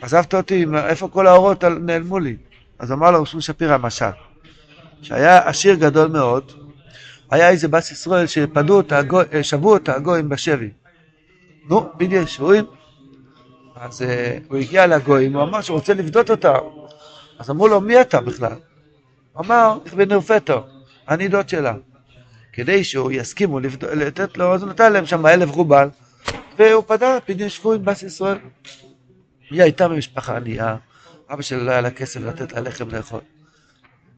עזבת 0.00 0.34
אותי, 0.34 0.66
איפה 0.86 1.08
כל 1.08 1.26
האורות 1.26 1.64
נעלמו 1.64 2.18
לי? 2.18 2.36
אז 2.78 2.92
אמר 2.92 3.10
לו 3.10 3.26
שמואל 3.26 3.42
שפירא 3.42 3.78
משל, 3.78 4.10
שהיה 5.02 5.48
עשיר 5.48 5.74
גדול 5.74 6.08
מאוד, 6.08 6.52
היה 7.30 7.50
איזה 7.50 7.68
בת 7.68 7.90
ישראל 7.90 8.26
שפדו 8.26 8.76
אותה, 8.76 9.00
שבו 9.42 9.72
אותה 9.72 9.94
הגויים 9.94 10.28
בשבי. 10.28 10.70
נו, 11.68 11.88
בדיוק, 11.96 12.28
שבויים. 12.28 12.64
אז 13.80 14.02
uh, 14.02 14.04
הוא 14.48 14.58
הגיע 14.58 14.86
לגויים, 14.86 15.36
הוא 15.36 15.42
אמר 15.42 15.60
שהוא 15.60 15.78
רוצה 15.78 15.94
לפדות 15.94 16.30
אותה. 16.30 16.54
אז 17.38 17.50
אמרו 17.50 17.68
לו, 17.68 17.80
מי 17.80 18.00
אתה 18.00 18.20
בכלל? 18.20 18.52
הוא 19.32 19.44
אמר, 19.44 19.78
איך 19.84 19.94
בנרפטו, 19.94 20.66
אני 21.08 21.28
דוד 21.28 21.48
שלה. 21.48 21.74
כדי 22.52 22.84
שהוא 22.84 23.12
יסכימו 23.12 23.60
לתת 23.92 24.36
לו, 24.36 24.54
אז 24.54 24.62
הוא 24.62 24.70
נתן 24.70 24.92
להם 24.92 25.06
שם 25.06 25.26
אלף 25.26 25.50
רובל, 25.50 25.88
והוא 26.58 26.84
פדה 26.86 27.18
פדיון 27.26 27.48
שבויים 27.48 27.84
בס 27.84 28.02
ישראל. 28.02 28.38
היא 29.50 29.62
הייתה 29.62 29.88
במשפחה 29.88 30.36
ענייה, 30.36 30.76
אבא 31.30 31.42
שלו 31.42 31.64
לא 31.64 31.70
היה 31.70 31.80
לה 31.80 31.90
כסף 31.90 32.20
לתת 32.20 32.52
לה 32.52 32.60
לחם 32.60 32.88
לאכול. 32.88 33.20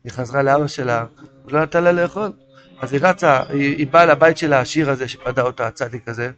היא 0.05 0.13
חזרה 0.13 0.43
לאבא 0.43 0.67
שלה, 0.67 1.05
הוא 1.43 1.53
לא 1.53 1.63
נתן 1.63 1.85
לה 1.85 1.93
לאכול. 1.93 2.33
אז 2.81 2.93
היא 2.93 3.01
רצה, 3.03 3.43
היא, 3.49 3.77
היא 3.77 3.87
באה 3.87 4.07
לבית 4.07 4.39
של 4.39 4.53
העשיר 4.53 4.91
הזה 4.91 5.09
שפדה 5.09 5.43
אותה, 5.43 5.67
הצדיק 5.67 6.09
הזה. 6.09 6.31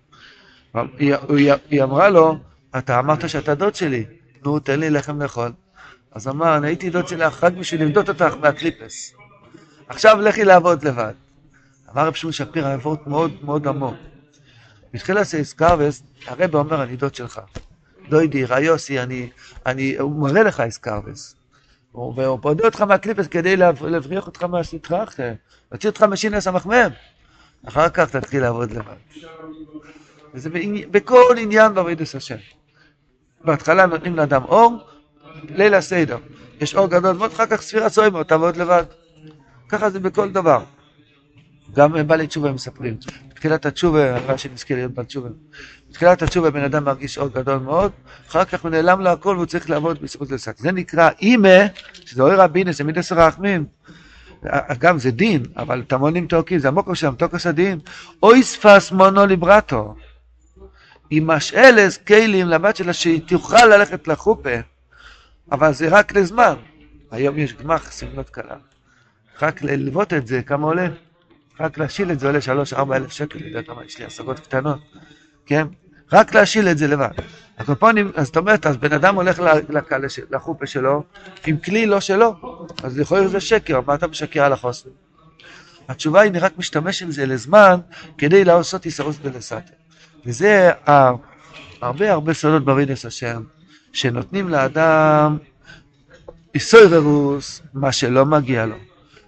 היא, 0.74 1.14
היא, 1.28 1.52
היא 1.70 1.82
אמרה 1.82 2.08
לו, 2.08 2.36
אתה 2.78 2.98
אמרת 2.98 3.28
שאתה 3.28 3.54
דוד 3.54 3.74
שלי, 3.74 4.04
נו, 4.44 4.58
תן 4.58 4.80
לי 4.80 4.90
לחם 4.90 5.22
לאכול. 5.22 5.52
אז 6.12 6.28
אמר, 6.28 6.56
אני 6.56 6.66
הייתי 6.66 6.90
דוד 6.90 7.08
שלך 7.08 7.44
רק 7.44 7.52
בשביל 7.52 7.82
לבדות 7.82 8.08
אותך 8.08 8.34
מהקליפס. 8.40 9.14
עכשיו 9.88 10.20
לכי 10.20 10.44
לעבוד 10.44 10.84
לבד. 10.84 11.12
אמר 11.94 12.06
רב 12.06 12.14
שמואל 12.14 12.32
שפירא, 12.32 12.72
עבוד 12.72 12.98
מאוד 13.06 13.44
מאוד 13.44 13.68
עמוק. 13.68 13.94
בתחילת 14.92 15.22
סייסקרבס, 15.22 16.02
הרב 16.26 16.56
אומר, 16.56 16.82
אני 16.82 16.96
דוד 16.96 17.14
שלך. 17.14 17.40
דוידי, 18.08 18.44
ראיוסי, 18.44 19.00
אני, 19.00 19.30
אני, 19.66 19.98
הוא 19.98 20.22
מראה 20.22 20.42
לך 20.42 20.60
איסקרבס. 20.60 21.34
והוא 21.94 22.38
פודה 22.42 22.64
אותך 22.64 22.80
מהקליפס 22.80 23.26
כדי 23.26 23.56
להבריח 23.56 24.26
אותך 24.26 24.42
מהסטרא 24.42 25.04
אחר, 25.04 25.32
להוציא 25.72 25.88
אותך 25.88 26.02
משינס 26.02 26.46
המחמם. 26.46 26.90
אחר 27.68 27.88
כך 27.88 28.16
תתחיל 28.16 28.42
לעבוד 28.42 28.70
לבד. 28.70 28.94
וזה 30.34 30.50
בכל 30.90 31.34
עניין 31.38 31.74
בעבודת 31.74 32.14
השם. 32.14 32.36
בהתחלה 33.44 33.86
נותנים 33.86 34.16
לאדם 34.16 34.44
אור, 34.44 34.78
ליל 35.48 35.74
הסדר. 35.74 36.18
יש 36.60 36.74
אור 36.74 36.86
גדול 36.86 37.16
מאוד, 37.16 37.32
אחר 37.32 37.46
כך 37.46 37.62
ספירת 37.62 37.92
סוימר, 37.92 38.22
תעבוד 38.22 38.56
לבד. 38.56 38.84
ככה 39.68 39.90
זה 39.90 40.00
בכל 40.00 40.32
דבר. 40.32 40.64
גם 41.74 42.06
בעלי 42.06 42.26
תשובה 42.26 42.52
מספרים. 42.52 42.96
בתחילת 43.28 43.66
התשובה, 43.66 44.16
הלוואי 44.16 44.38
שנזכה 44.38 44.74
להיות 44.74 44.92
בעל 44.92 45.04
תשובה. 45.04 45.28
בתחילת 45.90 46.22
התשובה 46.22 46.50
בן 46.50 46.64
אדם 46.64 46.84
מרגיש 46.84 47.18
אור 47.18 47.28
גדול 47.28 47.58
מאוד, 47.58 47.92
אחר 48.28 48.44
כך 48.44 48.62
הוא 48.62 48.70
נעלם 48.70 49.00
לו 49.00 49.10
הכל 49.10 49.34
והוא 49.34 49.46
צריך 49.46 49.70
לעבוד 49.70 49.98
של 50.28 50.38
שק. 50.38 50.58
זה 50.58 50.72
נקרא 50.72 51.10
אימה, 51.20 51.66
שזה 51.94 52.22
אוי 52.22 52.34
רבינס, 52.34 52.78
זה 52.78 52.84
מידס 52.84 53.12
רחמים. 53.12 53.64
אגב, 54.44 54.98
זה 54.98 55.10
דין, 55.10 55.42
אבל 55.56 55.82
תמונים 55.82 56.26
תוקים, 56.26 56.58
זה 56.58 56.68
המוקר 56.68 56.94
שם, 56.94 57.14
תוקס 57.18 57.46
הדין. 57.46 57.78
אוי 58.22 58.42
ספס 58.42 58.92
מונו 58.92 59.26
ליברטו. 59.26 59.94
היא 61.10 61.22
משאלס 61.22 61.96
כלים 61.96 62.48
לבת 62.48 62.76
שלה 62.76 62.92
שהיא 62.92 63.20
תוכל 63.26 63.66
ללכת 63.66 64.08
לחופה, 64.08 64.54
אבל 65.52 65.72
זה 65.72 65.88
רק 65.88 66.16
לזמן. 66.16 66.54
היום 67.10 67.38
יש 67.38 67.52
גמח 67.54 67.92
סמלות 67.92 68.30
קלה. 68.30 68.56
רק 69.42 69.62
ללוות 69.62 70.12
את 70.12 70.26
זה, 70.26 70.42
כמה 70.42 70.66
עולה? 70.66 70.88
רק 71.60 71.78
להשיל 71.78 72.12
את 72.12 72.20
זה 72.20 72.26
עולה 72.26 72.40
שלוש, 72.40 72.72
ארבע 72.72 72.96
אלף 72.96 73.12
שקל, 73.12 73.46
יודע 73.46 73.62
כמה, 73.62 73.84
יש 73.84 73.98
לי 73.98 74.04
השגות 74.04 74.40
קטנות, 74.40 74.78
כן? 75.46 75.66
רק 76.12 76.34
להשיל 76.34 76.68
את 76.68 76.78
זה 76.78 76.86
לבד. 76.86 77.10
הקופונים, 77.58 78.12
אז 78.14 78.26
זאת 78.26 78.36
אומרת, 78.36 78.66
אז 78.66 78.76
בן 78.76 78.92
אדם 78.92 79.14
הולך 79.14 79.42
לחופה 80.30 80.66
שלו 80.66 81.02
עם 81.46 81.56
כלי 81.56 81.86
לא 81.86 82.00
שלו, 82.00 82.34
אז 82.82 82.98
להיות 82.98 83.30
שזה 83.30 83.40
שקר, 83.40 83.80
מה 83.86 83.94
אתה 83.94 84.06
משקר 84.06 84.44
על 84.44 84.52
החוסן? 84.52 84.90
התשובה 85.88 86.20
היא, 86.20 86.30
אני 86.30 86.38
רק 86.38 86.52
משתמש 86.58 87.02
עם 87.02 87.10
זה 87.10 87.26
לזמן 87.26 87.80
כדי 88.18 88.44
לעשות 88.44 88.86
איסרוס 88.86 89.18
בלסתר. 89.18 89.74
וזה 90.26 90.70
הרבה 91.80 92.12
הרבה 92.12 92.34
סודות 92.34 92.64
ברידס 92.64 93.06
השם, 93.06 93.42
שנותנים 93.92 94.48
לאדם 94.48 95.38
איסוירוס, 96.54 97.62
מה 97.74 97.92
שלא 97.92 98.26
מגיע 98.26 98.66
לו. 98.66 98.76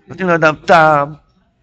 נותנים 0.09 0.29
לאדם 0.29 0.55
טעם 0.65 1.13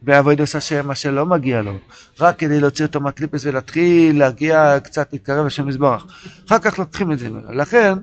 בעבודת 0.01 0.55
השם, 0.55 0.87
מה 0.87 0.95
שלא 0.95 1.25
מגיע 1.25 1.61
לו, 1.61 1.77
רק 2.19 2.39
כדי 2.39 2.59
להוציא 2.59 2.85
אותו 2.85 2.99
מהקליפס 2.99 3.45
ולהתחיל 3.45 4.19
להגיע 4.19 4.79
קצת 4.83 5.13
להתקרב 5.13 5.45
לשם 5.45 5.67
מזבורך. 5.67 6.05
אחר 6.47 6.59
כך 6.59 6.79
לוקחים 6.79 7.11
את 7.11 7.19
זה 7.19 7.29
ממנו. 7.29 7.53
לכן, 7.53 7.93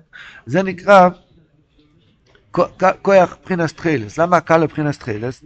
זה 0.47 0.63
נקרא 0.63 1.09
כוח 3.03 3.37
מבחינת 3.41 3.77
תחילס. 3.77 4.19
למה 4.19 4.41
קל 4.41 4.63
מבחינת 4.63 4.99
תחילס? 4.99 5.45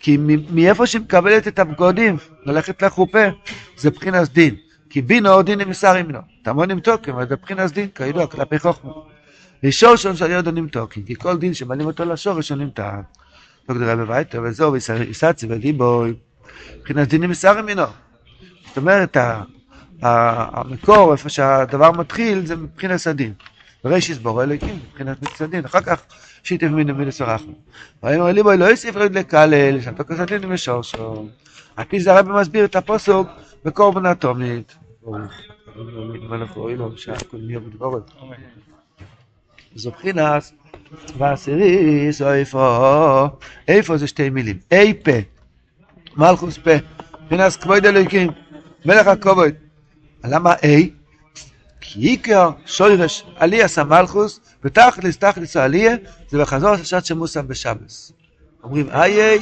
כי 0.00 0.16
מאיפה 0.50 0.86
שהיא 0.86 1.02
מקבלת 1.02 1.48
את 1.48 1.58
הבגודים, 1.58 2.16
ללכת 2.44 2.82
לחופה, 2.82 3.24
זה 3.76 3.90
מבחינת 3.90 4.32
דין. 4.32 4.54
כי 4.90 5.02
בינו 5.02 5.42
דין 5.42 5.60
נמסרים 5.60 6.10
לו. 6.10 6.20
תמונים 6.42 6.80
תוקם, 6.80 7.24
זה 7.28 7.34
מבחינת 7.34 7.72
דין, 7.72 7.88
כידוע, 7.94 8.26
כלפי 8.26 8.58
חוכמה. 8.58 8.92
ושורשון 9.64 10.16
של 10.16 10.30
יודונים 10.30 10.68
תוקם, 10.68 11.02
כי 11.02 11.14
כל 11.14 11.38
דין 11.38 11.54
שמעלים 11.54 11.86
אותו 11.86 12.04
לשורש 12.04 12.48
הוא 12.48 12.58
נמתן. 12.58 13.00
לא 13.68 13.74
גדולה 13.74 13.96
בביתו, 13.96 14.42
וזהו, 14.42 14.72
ויסצי 14.72 15.46
וליבוי, 15.48 16.14
מבחינת 16.78 17.08
דינים 17.08 17.30
מסערים 17.30 17.66
מינו. 17.66 17.82
זאת 18.68 18.76
אומרת, 18.76 19.16
המקור, 20.02 21.12
איפה 21.12 21.28
שהדבר 21.28 21.92
מתחיל, 21.92 22.46
זה 22.46 22.56
מבחינת 22.56 23.06
הדין. 23.06 23.32
בראשיס 23.84 24.18
בורא 24.18 24.44
אלוקים, 24.44 24.78
מבחינת 24.90 25.22
מצדין, 25.22 25.64
אחר 25.64 25.80
כך 25.80 26.02
שיתף 26.42 26.66
מינו 26.66 26.94
מינו 26.94 27.12
סרחנו. 27.12 27.52
ויאמר 28.02 28.32
ליבוי 28.32 28.56
לא 28.56 28.64
יוסיף 28.64 28.96
עוד 28.96 29.14
לקלל, 29.14 29.80
שאתו 29.80 30.04
כסדין 30.04 30.44
ומשורשו. 30.44 31.28
על 31.76 31.84
פי 31.84 32.00
זה 32.00 32.12
הרבי 32.12 32.30
מסביר 32.32 32.64
את 32.64 32.76
הפוסוק 32.76 33.28
בקורבן 33.64 34.06
אטומית. 34.06 34.76
זו 39.74 39.90
בחינת 39.90 40.52
ועשירי 41.18 42.10
איפה, 42.34 43.28
איפה 43.68 43.96
זה 43.96 44.06
שתי 44.06 44.30
מילים, 44.30 44.58
אי 44.72 44.94
פה, 45.04 45.12
מלכוס 46.16 46.58
פה, 46.58 46.70
מבחינת 47.22 47.56
כבוד 47.56 47.86
אלוהיקים, 47.86 48.30
מלך 48.84 49.06
הכבוד. 49.06 49.54
למה 50.24 50.54
אי? 50.62 50.90
כי 51.80 52.00
עיקר 52.00 52.50
שוירש 52.66 53.24
עליאס 53.36 53.78
המלכוס, 53.78 54.40
ותכלס 54.64 55.16
תכלס 55.18 55.56
העלייה, 55.56 55.96
זה 56.28 56.38
בחזור 56.40 56.70
השעת 56.70 57.06
שמוסם 57.06 57.48
בשבס. 57.48 58.12
אומרים 58.64 58.88
איי 58.90 59.22
איי, 59.22 59.38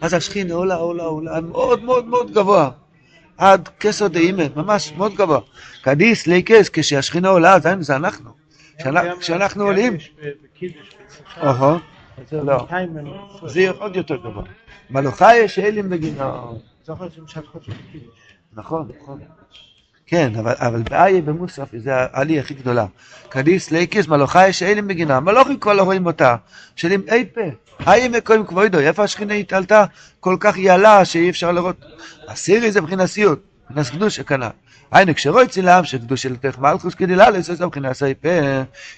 אז 0.00 0.14
השכינה 0.14 0.54
עולה 0.54 0.74
עולה 0.74 1.04
עולה, 1.04 1.40
מאוד 1.40 1.84
מאוד 1.84 2.04
מאוד 2.04 2.30
גבוה. 2.30 2.70
עד 3.38 3.68
כסר 3.80 4.08
דאימן, 4.08 4.46
ממש 4.56 4.92
מאוד 4.96 5.14
גבוה. 5.14 5.40
קדיס 5.82 6.26
ליקס, 6.26 6.68
כשהשכינה 6.72 7.28
עולה, 7.28 7.56
זה 7.80 7.96
אנחנו. 7.96 8.39
כשאנחנו 9.20 9.64
עולים... 9.64 9.96
לא. 12.32 12.66
זה 13.46 13.70
עוד 13.70 13.96
יותר 13.96 14.16
גבוה. 14.16 14.44
מלוכה 14.90 15.36
יש 15.36 15.58
אלים 15.58 15.90
בגינו. 15.90 16.58
נכון, 18.52 18.88
נכון. 19.02 19.18
כן, 20.06 20.32
אבל 20.36 20.82
באיה 20.82 21.22
במוסף 21.22 21.68
זה 21.76 21.90
העלי 21.94 22.40
הכי 22.40 22.54
גדולה. 22.54 22.86
קדיס 23.28 23.70
ליקיס 23.70 24.08
מלוכה 24.08 24.48
יש 24.48 24.62
אלים 24.62 24.88
בגינה. 24.88 25.20
מלוכים 25.20 25.60
כבר 25.60 25.72
לא 25.72 25.82
רואים 25.82 26.06
אותה. 26.06 26.36
שואלים 26.76 27.02
אי 27.08 27.24
פה. 27.34 27.40
איה 27.86 28.08
מקוים 28.08 28.46
כבודו. 28.46 28.78
איפה 28.78 29.04
השכינה 29.04 29.34
התעלתה? 29.34 29.84
כל 30.20 30.36
כך 30.40 30.58
יעלה 30.58 31.04
שאי 31.04 31.30
אפשר 31.30 31.52
לראות. 31.52 31.84
הסירי 32.28 32.72
זה 32.72 32.80
מבחינת 32.80 33.06
סיוט. 33.06 33.38
מבחינת 33.70 33.88
קדוש 33.88 34.20
כנ"ל. 34.20 34.48
היינו 34.92 35.14
כשרואי 35.14 35.48
צילם 35.48 35.84
שקדוש 35.84 36.22
של 36.22 36.36
תך 36.36 36.58
מלכוס 36.58 36.94
כדי 36.94 37.16
לעלות 37.16 37.44
זה 37.44 37.66
מבחינת 37.66 37.92
סייפה 37.92 38.28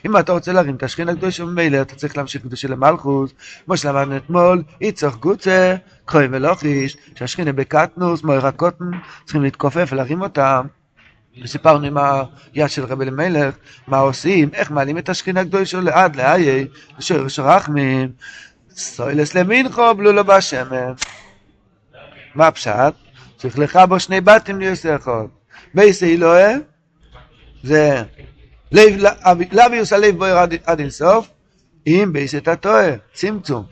אם 0.05 0.17
אתה 0.17 0.33
רוצה 0.33 0.53
להרים 0.53 0.77
את 0.77 0.83
השכין 0.83 1.09
הקדוש 1.09 1.41
ממילא 1.41 1.83
אתה 1.83 1.95
צריך 1.95 2.17
להמשיך 2.17 2.43
קדוש 2.43 2.61
של 2.61 2.75
מלכוס 2.75 3.33
כמו 3.65 3.77
שלמדנו 3.77 4.17
אתמול 4.17 4.63
יצוך 4.81 5.17
גוצה 5.17 5.75
קרוי 6.05 6.27
ולוחיש 6.31 6.97
שהשכינה 7.15 7.53
בקטנוס 7.53 8.23
מויר 8.23 8.47
הקוטן 8.47 8.91
צריכים 9.25 9.43
להתכופף 9.43 9.89
ולהרים 9.93 10.23
אותם. 10.23 10.67
וסיפרנו 11.43 11.87
עם 11.87 11.97
היד 12.55 12.69
של 12.69 12.85
רבי 12.85 13.05
למלך 13.05 13.55
מה 13.87 13.99
עושים 13.99 14.49
איך 14.53 14.71
מעלים 14.71 14.99
את 14.99 15.09
השכין 15.09 15.37
הקדוש 15.37 15.71
שלו 15.71 15.91
עד 15.91 16.17
לאיי 16.17 16.67
לשורש 16.99 17.39
רחמים 17.39 18.13
סוילס 18.71 19.35
למינכו 19.35 19.95
בלו 19.95 20.13
לו 20.13 20.25
בשמן. 20.25 20.93
מה 22.35 22.47
הפשט? 22.47 22.95
צריך 23.37 23.59
לך 23.59 23.79
בו 23.89 24.01
שני 24.01 24.21
בתים 24.21 24.59
ליוסי 24.59 24.97
אחד 24.97 25.27
בייס 25.75 26.03
אלוהה 26.03 26.53
זה 27.63 28.03
לביוס 29.53 29.93
הלב 29.93 30.17
בוער 30.17 30.39
עד 30.65 30.81
אינסוף 30.81 31.29
אם 31.87 32.11
בייס 32.13 32.35
את 32.35 32.49
הטועה, 32.49 32.91
צמצום. 33.15 33.65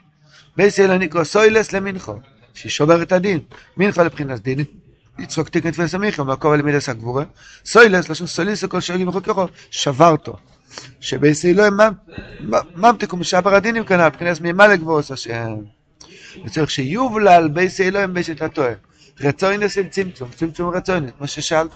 בייס 0.56 0.80
אלוהה 0.80 0.98
נקרא 0.98 1.24
סוילס 1.24 1.72
למנחו, 1.72 2.14
ששובר 2.54 3.02
את 3.02 3.12
הדין. 3.12 3.40
מנחו 3.76 4.04
לבחינת 4.04 4.42
דין, 4.42 4.64
יצחוק 5.18 5.48
תיקן 5.48 5.70
תפס 5.70 5.94
המיכו, 5.94 6.24
מהקור 6.24 6.54
אל 6.54 6.62
מידס 6.62 6.88
הגבורה. 6.88 7.24
סוילס, 7.64 8.08
לשון 8.08 8.26
סוליס 8.26 8.64
הכל 8.64 8.80
שרגים 8.80 9.08
וחוק 9.08 9.26
יכול, 9.26 9.46
שברתו. 9.70 10.36
שבייס 11.00 11.44
אלוהה 11.44 11.70
ממתיקו 12.76 13.16
משבר 13.16 13.54
הדינים 13.54 13.84
כנ"ל, 13.84 14.06
מבחינת 14.06 14.40
מימה 14.40 14.66
לגבורס 14.66 15.10
השם. 15.10 15.54
וצריך 16.44 16.70
שיובלל 16.70 17.48
בייס 17.48 17.80
אלוהים 17.80 18.14
בייס 18.14 18.30
את 18.30 18.42
הטועה. 18.42 18.72
רצוינס 19.20 19.78
עם 19.78 19.88
צמצום, 19.88 20.28
צמצום 20.36 20.70
רצוינס, 20.70 21.10
כמו 21.18 21.26
ששאלת. 21.26 21.70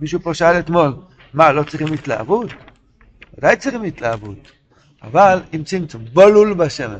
מישהו 0.00 0.20
פה 0.20 0.34
שאל 0.34 0.58
אתמול, 0.58 0.94
מה, 1.34 1.52
לא 1.52 1.62
צריכים 1.62 1.92
התלהבות? 1.92 2.50
ודאי 3.38 3.56
צריכים 3.56 3.82
התלהבות, 3.82 4.52
אבל 5.02 5.40
עם 5.52 5.64
צמצום, 5.64 6.04
בולול 6.12 6.54
בשמן. 6.54 6.98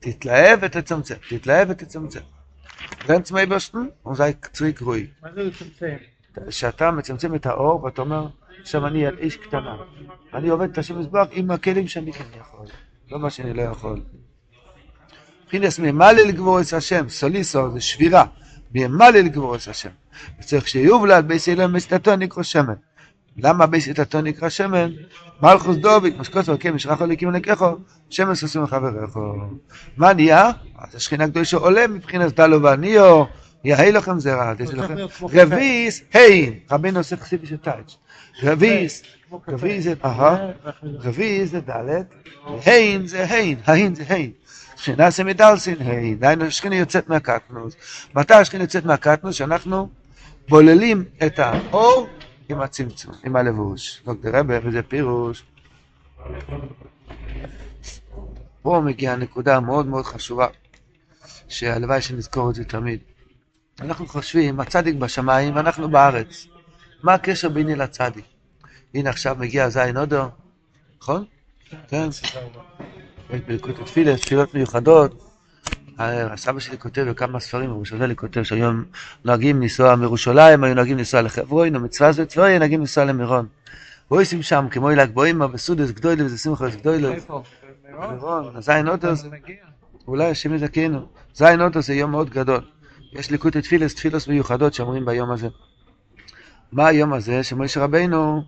תתלהב 0.00 0.58
ותצמצם, 0.62 1.14
תתלהב 1.28 1.70
ותצמצם. 1.70 2.20
רן 3.08 3.22
צמאי 3.22 3.46
בשטן, 3.46 3.86
זה 4.12 4.32
קצרי 4.40 4.72
קרוי. 4.72 5.06
מה 5.22 5.32
זה 5.34 5.42
לצמצם? 5.42 5.96
שאתה 6.50 6.90
מצמצם 6.90 7.34
את 7.34 7.46
האור 7.46 7.84
ואתה 7.84 8.02
אומר, 8.02 8.26
עכשיו 8.60 8.86
אני 8.86 9.06
על 9.06 9.18
איש 9.18 9.36
קטנה. 9.36 9.76
אני 10.34 10.48
עובד 10.48 10.70
את 10.70 10.78
השם 10.78 10.98
מזבח 10.98 11.26
עם 11.30 11.50
הכלים 11.50 11.88
שאני 11.88 12.12
כן 12.12 12.24
יכול, 12.40 12.66
לא 13.10 13.18
מה 13.18 13.30
שאני 13.30 13.54
לא 13.54 13.62
יכול. 13.62 14.00
מבחינת 15.44 15.78
ממלא 15.78 16.22
לגבורס 16.22 16.74
השם, 16.74 17.08
סוליסו 17.08 17.70
זה 17.70 17.80
שבירה, 17.80 18.24
ממלא 18.76 19.10
לגבורס 19.10 19.68
השם. 19.68 19.88
וצריך 20.40 20.68
שיובלד 20.68 21.28
בייס 21.28 21.48
אילם 21.48 21.72
מסתתו 21.72 22.16
נקרא 22.16 22.42
שמן. 22.42 22.74
למה 23.36 23.66
בייס 23.66 23.88
איתתו 23.88 24.20
נקרא 24.20 24.48
שמן? 24.48 24.90
מלכוס 25.42 25.76
דוד, 25.76 26.18
משקוס 26.18 26.48
ורקם 26.48 26.74
משרחו 26.74 27.06
לקים 27.06 27.30
לקחו, 27.30 27.66
שמן 28.10 28.34
סוסים 28.34 28.62
לחבריך. 28.62 29.18
מה 29.96 30.12
נהיה? 30.12 30.50
אז 30.78 30.94
השכינה 30.94 31.24
הקדושה 31.24 31.56
עולה 31.56 31.86
מבחינת 31.86 32.34
דלו 32.34 32.62
ועניו, 32.62 33.24
יהי 33.64 33.92
לכם 33.92 34.20
זרע, 34.20 34.52
רביס, 35.22 36.02
היי, 36.12 36.60
רבינו 36.70 36.98
עושה 36.98 37.16
חסידי 37.16 37.46
של 37.46 37.56
טייץ', 37.56 37.96
רביס, 38.42 39.02
רביס 39.48 39.84
זה, 39.84 39.94
אהה, 40.04 40.50
רביס 40.82 41.50
זה 41.50 41.60
ד', 41.60 42.02
הין 42.64 43.06
זה 43.06 43.24
הין, 43.24 43.58
ההין 43.64 43.94
זה 43.94 44.04
הין. 44.08 44.30
שכינה 44.76 45.10
זה 45.10 45.24
מדלסין 45.24 45.76
הין, 45.80 46.18
דהיינו 46.18 46.44
השכינה 46.44 46.76
יוצאת 46.76 47.08
מהקטנוס. 47.08 47.76
מתי 48.14 48.34
השכינה 48.34 48.64
יוצאת 48.64 48.84
מהקטנוס? 48.84 49.34
שאנחנו 49.34 49.88
בוללים 50.48 51.04
את 51.26 51.38
האור 51.38 52.08
עם 52.48 52.60
הצמצום, 52.60 53.14
עם 53.24 53.36
הלבוש. 53.36 54.02
דוקטור 54.04 54.30
רבי, 54.32 54.54
וזה 54.64 54.82
פירוש. 54.82 55.44
פה 58.62 58.82
מגיעה 58.84 59.16
נקודה 59.16 59.60
מאוד 59.60 59.86
מאוד 59.86 60.04
חשובה, 60.04 60.46
שהלוואי 61.48 62.00
שנזכור 62.02 62.50
את 62.50 62.54
זה 62.54 62.64
תמיד. 62.64 63.00
אנחנו 63.80 64.08
חושבים, 64.08 64.60
הצדיק 64.60 64.96
בשמיים 64.96 65.56
ואנחנו 65.56 65.90
בארץ. 65.90 66.46
מה 67.02 67.14
הקשר 67.14 67.48
ביני 67.48 67.74
לצדיק? 67.74 68.24
הנה 68.94 69.10
עכשיו 69.10 69.36
מגיע 69.38 69.68
זין 69.68 69.96
הודו, 69.96 70.28
נכון? 71.00 71.24
כן. 71.88 72.08
יש 73.30 73.40
בליקוד 73.40 73.74
התפילה, 73.80 74.16
תפילות 74.16 74.54
מיוחדות. 74.54 75.22
הסבא 75.98 76.60
שלי 76.60 76.78
כותב 76.78 77.02
בכמה 77.02 77.40
ספרים, 77.40 77.82
לי 78.00 78.16
כותב 78.16 78.42
שהיום 78.42 78.84
נוהגים 79.24 79.62
לנסוע 79.62 79.96
מירושלים, 79.96 80.64
היו 80.64 80.74
נוהגים 80.74 80.98
לנסוע 80.98 81.22
לחברון, 81.22 81.76
או 81.76 81.80
מצווה 81.80 82.12
זו 82.12 82.26
צבאי, 82.26 82.58
נוהגים 82.58 82.80
לנסוע 82.80 83.04
למירון. 83.04 83.46
ועושים 84.10 84.42
שם, 84.42 84.66
כמו 84.70 84.90
אילק 84.90 85.10
בוימה, 85.10 85.46
בסודס 85.46 85.90
גדוילה, 85.90 86.24
וזה 86.24 86.38
שמחה 86.38 86.68
גדוילה. 86.68 87.10
מירון, 88.10 88.60
זין 88.60 88.88
הודו, 88.88 89.08
אולי 90.08 90.30
השם 90.30 90.54
יזכנו. 90.54 91.06
זין 91.34 91.60
הודו 91.60 91.82
זה 91.82 91.94
יום 91.94 92.10
מאוד 92.10 92.30
גדול. 92.30 92.60
יש 93.12 93.30
ליקוטי 93.30 93.62
תפילס, 93.62 93.94
תפילוס 93.94 94.28
מיוחדות 94.28 94.74
שאומרים 94.74 95.04
ביום 95.04 95.30
הזה. 95.30 95.48
מה 96.72 96.86
היום 96.86 97.12
הזה? 97.12 97.42
שמשה 97.42 97.84
רבינו 97.84 98.42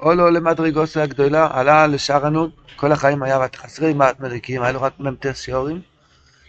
עולו 0.00 0.30
למדרגוסו 0.30 1.00
הגדולה, 1.00 1.48
עלה 1.52 1.86
לשער 1.86 2.26
הנון, 2.26 2.50
כל 2.76 2.92
החיים 2.92 3.22
היה 3.22 3.38
חסרי 3.56 3.94
מריקים, 4.20 4.62
היה 4.62 4.72
לו 4.72 4.82
רק 4.82 4.92
מ"ט 5.00 5.26
שיעורים. 5.34 5.80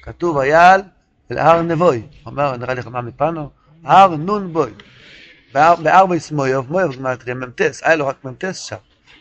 כתוב 0.03 0.38
אייל 0.38 0.81
אל 1.31 1.38
הר 1.38 1.62
נבוי, 1.62 2.01
אומר, 2.25 2.58
נראה 2.58 2.74
לך 2.74 2.88
מה 2.88 3.01
מפנו? 3.01 3.50
הר 3.84 4.15
נון 4.15 4.53
בוי. 4.53 4.72
בארבע 5.53 6.20
סמויוב, 6.20 6.72
מויוב 6.72 6.96
גמטריה 6.96 7.36
מ"ט, 7.36 7.62
היה 7.81 7.96
לו 7.96 8.08
רק 8.08 8.25
מ"ט 8.25 8.46
שם. 8.53 8.75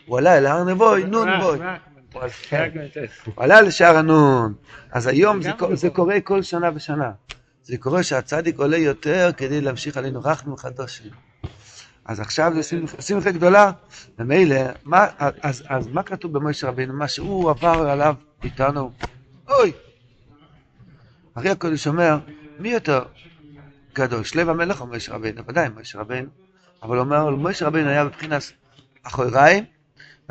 הוא 0.05 0.17
עלה 0.17 0.37
אל 0.37 0.45
הר 0.45 0.63
נבוי, 0.63 1.03
נון 1.03 1.27
בוי. 1.39 1.59
הוא 3.25 3.33
עלה 3.37 3.61
לשער 3.61 3.97
הנון. 3.97 4.53
אז 4.91 5.07
היום 5.07 5.39
זה 5.73 5.89
קורה 5.89 6.21
כל 6.21 6.41
שנה 6.41 6.69
ושנה. 6.75 7.11
זה 7.63 7.77
קורה 7.77 8.03
שהצדיק 8.03 8.59
עולה 8.59 8.77
יותר 8.77 9.29
כדי 9.37 9.61
להמשיך 9.61 9.97
עלינו 9.97 10.21
רחמים 10.23 10.57
חדושים. 10.57 11.30
אז 12.05 12.19
עכשיו 12.19 12.51
זה 12.55 12.77
שמחה 12.99 13.31
גדולה, 13.31 13.71
ומילא, 14.19 14.55
אז, 15.19 15.63
אז 15.67 15.87
מה 15.87 16.03
כתוב 16.03 16.33
במשה 16.33 16.67
רבינו? 16.67 16.93
מה 16.93 17.07
שהוא 17.07 17.49
עבר 17.49 17.89
עליו 17.89 18.15
איתנו, 18.43 18.91
אוי! 19.49 19.71
הרי 21.35 21.49
הקודש 21.49 21.87
אומר, 21.87 22.17
מי 22.59 22.69
יותר 22.69 23.03
גדול, 23.93 24.23
שלב 24.23 24.49
המלך 24.49 24.81
או 24.81 24.87
משה 24.87 25.13
רבינו? 25.13 25.45
ודאי 25.47 25.69
משה 25.75 25.99
רבינו, 25.99 26.27
אבל 26.83 26.97
הוא 26.97 27.05
אומר, 27.05 27.29
משה 27.29 27.67
רבינו 27.67 27.89
היה 27.89 28.05
בבחינת 28.05 28.51
אחוריים, 29.03 29.65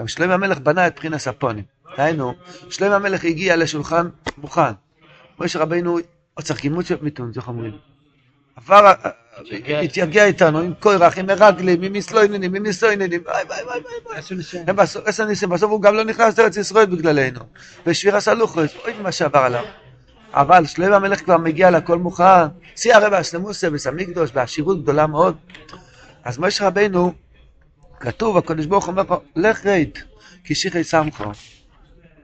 ושלב 0.05 0.31
המלך 0.31 0.59
בנה 0.59 0.87
את 0.87 0.97
בחינת 0.97 1.27
הפונים. 1.27 1.65
דהיינו, 1.97 2.35
שלב 2.71 2.93
המלך 2.93 3.25
הגיע 3.25 3.57
לשולחן 3.57 4.09
מוכן. 4.39 4.73
משה 5.39 5.59
רבינו 5.59 5.99
צריך 6.43 6.61
גימות 6.61 6.87
של 6.87 6.97
מיתון, 7.03 7.33
איך 7.37 7.49
אומרים? 7.49 7.79
עבר, 8.57 8.93
התייגע 9.83 10.25
איתנו 10.25 10.59
עם 10.59 10.75
קורח, 10.81 11.19
עם 11.19 11.27
מרגלים, 11.27 11.83
עם 11.83 11.93
מסלויננים, 11.93 12.55
עם 12.55 12.63
מסלויננים, 12.63 13.21
וואי 13.27 13.43
וואי 13.45 13.63
וואי 13.65 13.81
וואי. 14.07 14.19
עשו 15.07 15.25
ניסים, 15.25 15.49
בסוף 15.49 15.71
הוא 15.71 15.83
גם 15.83 15.95
לא 15.95 16.05
נכנס 16.05 16.39
לארץ 16.39 16.57
ישראל 16.57 16.87
בגללנו. 16.87 17.41
ושביר 17.87 18.17
עשה 18.17 18.35
לוחס, 18.35 18.77
אוי 18.85 18.93
מה 19.03 19.13
שעבר 19.13 19.39
עליו. 19.39 19.65
אבל 20.33 20.67
שלמה 20.67 20.97
המלך 20.97 21.25
כבר 21.25 21.39
מגיע 21.39 21.71
לכל 21.71 21.99
מוכן, 21.99 22.47
שיא 22.77 22.95
הרי 22.95 23.11
באסלמוסה, 23.11 23.71
בסמיקדוש, 23.71 24.31
בעשירות 24.31 24.83
גדולה 24.83 25.07
מאוד. 25.07 25.37
אז 26.25 26.39
משה 26.39 26.67
רבנו, 26.67 27.13
כתוב, 28.01 28.37
הקדוש 28.37 28.67
ברוך 28.67 28.85
הוא 28.85 28.93
אומר 28.93 29.03
לו, 29.11 29.21
לך 29.37 29.67
רד, 29.67 29.89
כי 30.45 30.55
שיחי 30.55 30.85
סמכו. 30.85 31.25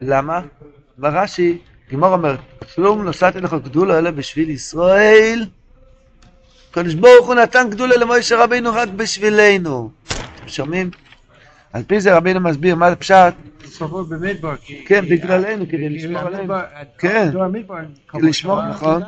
למה? 0.01 0.41
ברש"י, 0.99 1.59
גמור 1.93 2.13
אומר, 2.13 2.37
כלום 2.75 3.05
נוסעתי 3.05 3.41
לך 3.41 3.57
גדולה 3.65 3.99
אלא 3.99 4.11
בשביל 4.11 4.51
ישראל. 4.51 5.47
הקדוש 6.79 6.95
ברוך 6.95 7.27
הוא 7.27 7.35
נתן 7.35 7.67
גדולה 7.71 7.97
למשה 7.97 8.45
רבינו 8.45 8.71
רק 8.75 8.89
בשבילנו. 8.89 9.91
אתם 10.09 10.49
שומעים? 10.49 10.91
על 11.73 11.83
פי 11.83 12.01
זה 12.01 12.17
רבינו 12.17 12.41
מסביר 12.41 12.75
מה 12.75 12.91
זה 12.91 12.97
פשט. 12.97 13.35
כן, 14.87 15.05
בגללנו, 15.11 15.69
כדי 15.69 15.89
לשמור 15.89 16.19
עלינו. 16.21 16.55
כן, 16.99 17.31
כדי 18.09 18.29
לשמור, 18.29 18.67
נכון. 18.67 19.03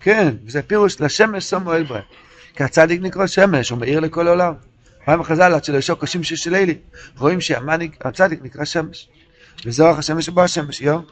כן, 0.00 0.34
וזה 0.46 0.62
פירוש 0.62 1.00
לשמש 1.00 1.44
שמו 1.44 1.74
אל 1.74 1.82
בהם. 1.82 2.02
כי 2.56 2.64
הצדיק 2.64 3.02
נקרא 3.02 3.26
שמש, 3.26 3.70
הוא 3.70 3.78
מאיר 3.78 4.00
לכל 4.00 4.28
העולם. 4.28 4.54
פעם 5.04 5.22
חז"ל 5.22 5.54
עד 5.54 5.64
שלא 5.64 5.76
ישוק 5.76 6.04
קשים 6.04 6.22
של 6.22 6.50
לילי, 6.50 6.74
רואים 7.18 7.40
שהצדיק 7.40 8.42
נקרא 8.42 8.64
שמש. 8.64 9.08
וזרח 9.66 9.98
השמש 9.98 10.26
שבו 10.26 10.42
השמש, 10.42 10.80
יום. 10.80 11.02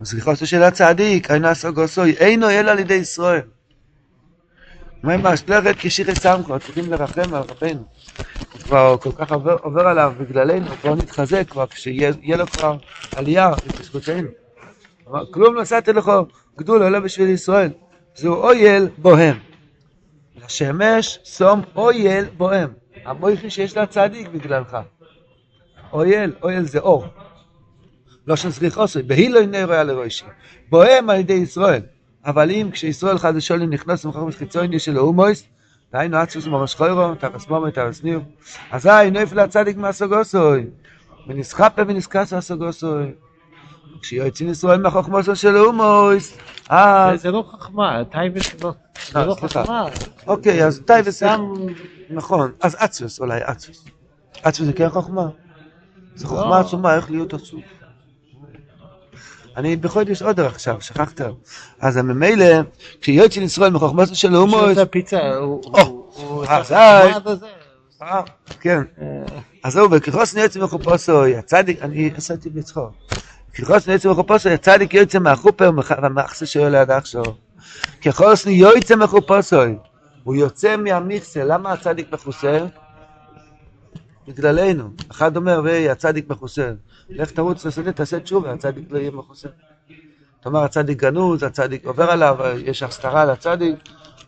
וסליחותו 0.00 0.46
של 0.46 0.62
הצדיק, 0.62 1.30
אינו 1.30 1.48
הסוגוסוי, 1.48 2.12
אינו 2.12 2.50
אלא 2.50 2.70
על 2.70 2.78
ידי 2.78 2.94
ישראל. 2.94 3.40
מה 5.02 5.12
עם 5.14 5.26
השלכת 5.26 5.74
כשיחי 5.78 6.14
סמכו, 6.14 6.58
צריכים 6.58 6.90
לרחם 6.92 7.34
על 7.34 7.42
רבנו. 7.42 7.84
כבר 8.64 8.96
כל 8.96 9.10
כך 9.16 9.32
עובר, 9.32 9.56
עובר 9.62 9.86
עליו 9.86 10.12
בגללנו, 10.18 10.66
כבר 10.66 10.94
נתחזק 10.94 11.50
כבר, 11.50 11.66
כשיהיה 11.66 12.36
לו 12.36 12.46
כבר 12.46 12.76
עלייה 13.14 13.50
בזכותנו. 13.80 14.28
כלום 15.30 15.60
נשאתי 15.60 15.92
לך 15.92 16.10
גדול 16.58 16.82
עולה 16.82 17.00
בשביל 17.00 17.28
ישראל. 17.28 17.70
זהו 18.14 18.34
אויל 18.34 18.88
בוהם. 18.98 19.38
לשמש 20.44 21.18
שום 21.24 21.62
אויל 21.76 22.24
בוהם. 22.36 22.72
המויכי 23.04 23.50
שיש 23.50 23.76
לה 23.76 23.86
צדיק 23.86 24.28
בגללך. 24.28 24.76
אויל, 25.92 26.32
אויל 26.42 26.62
זה 26.62 26.78
אור. 26.78 27.06
לא 28.26 28.36
של 28.36 28.50
זריחוסי, 28.50 29.02
בהילוי 29.02 29.46
נרו 29.46 29.72
היה 29.72 29.84
לראשי. 29.84 30.24
בוהם 30.68 31.10
על 31.10 31.18
ידי 31.18 31.32
ישראל. 31.32 31.82
אבל 32.26 32.50
אם 32.50 32.68
כשישראל 32.72 33.18
חד 33.18 33.32
ושולים 33.36 33.70
נכנס 33.70 34.04
למחר 34.04 34.30
חיצוני 34.30 34.78
של 34.78 34.96
האומויס, 34.96 35.44
דהיינו 35.92 36.16
עצוס 36.16 36.46
ממש 36.46 36.74
חוירו, 36.74 37.14
תרס 37.14 37.48
מומי, 37.48 37.72
תרס 37.72 38.02
ניר, 38.02 38.20
אזי 38.70 39.10
נפל 39.12 39.38
הצדיק 39.38 39.76
מהסוגוסוי, 39.76 40.66
ונסחפה 41.28 41.82
ונסקס 41.86 42.32
הסוגוסוי. 42.32 43.12
כשיועצים 44.02 44.50
ישראל 44.50 44.82
מהחוכמוסו 44.82 45.36
של 45.36 45.56
האומויס, 45.56 46.38
אז... 46.68 47.22
זה 47.22 47.30
לא 47.30 47.44
חכמה, 47.52 48.04
טייבס 48.04 48.62
לא, 48.62 48.72
זה 49.12 49.24
לא 49.24 49.34
חכמה. 49.34 49.86
אוקיי, 50.26 50.64
אז 50.64 50.82
טייבס... 50.86 51.22
נכון, 52.10 52.52
אז 52.62 52.76
עצוס 52.78 53.20
אולי, 53.20 53.40
עצוס. 53.42 53.84
עצוס 54.42 54.66
זה 54.66 54.72
כן 54.72 54.88
חוכמה? 54.88 55.28
זה 56.14 56.26
חוכמה 56.26 56.60
עצומה, 56.60 56.94
איך 56.94 57.10
להיות 57.10 57.34
עצוב. 57.34 57.60
אני 59.60 59.76
בחודש 59.76 60.22
אודר 60.22 60.46
עכשיו, 60.46 60.76
שכחת. 60.80 61.20
אז 61.80 61.96
ממילא, 61.96 62.46
כשיוצא 63.00 63.40
ישראל 63.40 63.70
מחוכמתו 63.70 64.14
של 64.14 64.34
הומוס... 64.34 64.74
שהוא 64.74 64.84
פיצה, 64.84 65.34
הוא... 65.36 65.62
כן. 68.60 68.82
אז 69.64 69.72
זהו, 69.72 69.90
וככוס 69.90 70.34
יוצא 70.34 70.60
מחופוסוי, 70.60 71.36
הצדיק, 71.36 71.82
אני 71.82 72.10
עשיתי 72.16 72.50
בצחוק. 72.50 72.90
ככוס 73.58 73.86
יוצא 73.86 74.10
מחופוסוי, 74.10 74.52
הצדיק 74.54 74.94
יוצא 74.94 75.18
מהחופר 75.18 75.70
והמחסה 76.02 76.46
שואל 76.46 76.78
ליד 76.78 76.90
שלו. 77.04 77.34
ככוס 78.02 78.46
יוצא 78.46 78.96
מחופוסוי, 78.96 79.76
הוא 80.24 80.34
יוצא 80.34 80.76
מהמכסה, 80.76 81.44
למה 81.44 81.72
הצדיק 81.72 82.12
מכוסה? 82.12 82.58
בגללנו. 84.30 84.90
אחד 85.10 85.36
אומר, 85.36 85.60
ויי, 85.64 85.90
הצדיק 85.90 86.30
מכוסה. 86.30 86.72
לך 87.10 87.30
תרוץ 87.30 87.66
לשדה, 87.66 87.92
תעשה 87.92 88.20
תשובה, 88.20 88.52
הצדיק 88.52 88.84
לא 88.90 88.98
יהיה 88.98 89.10
מכוסה. 89.10 89.48
אתה 90.40 90.48
אומר, 90.48 90.60
הצדיק 90.64 90.98
גנוז, 90.98 91.42
הצדיק 91.42 91.86
עובר 91.86 92.10
עליו, 92.10 92.36
יש 92.64 92.82
הסתרה 92.82 93.24
לצדיק, 93.24 93.76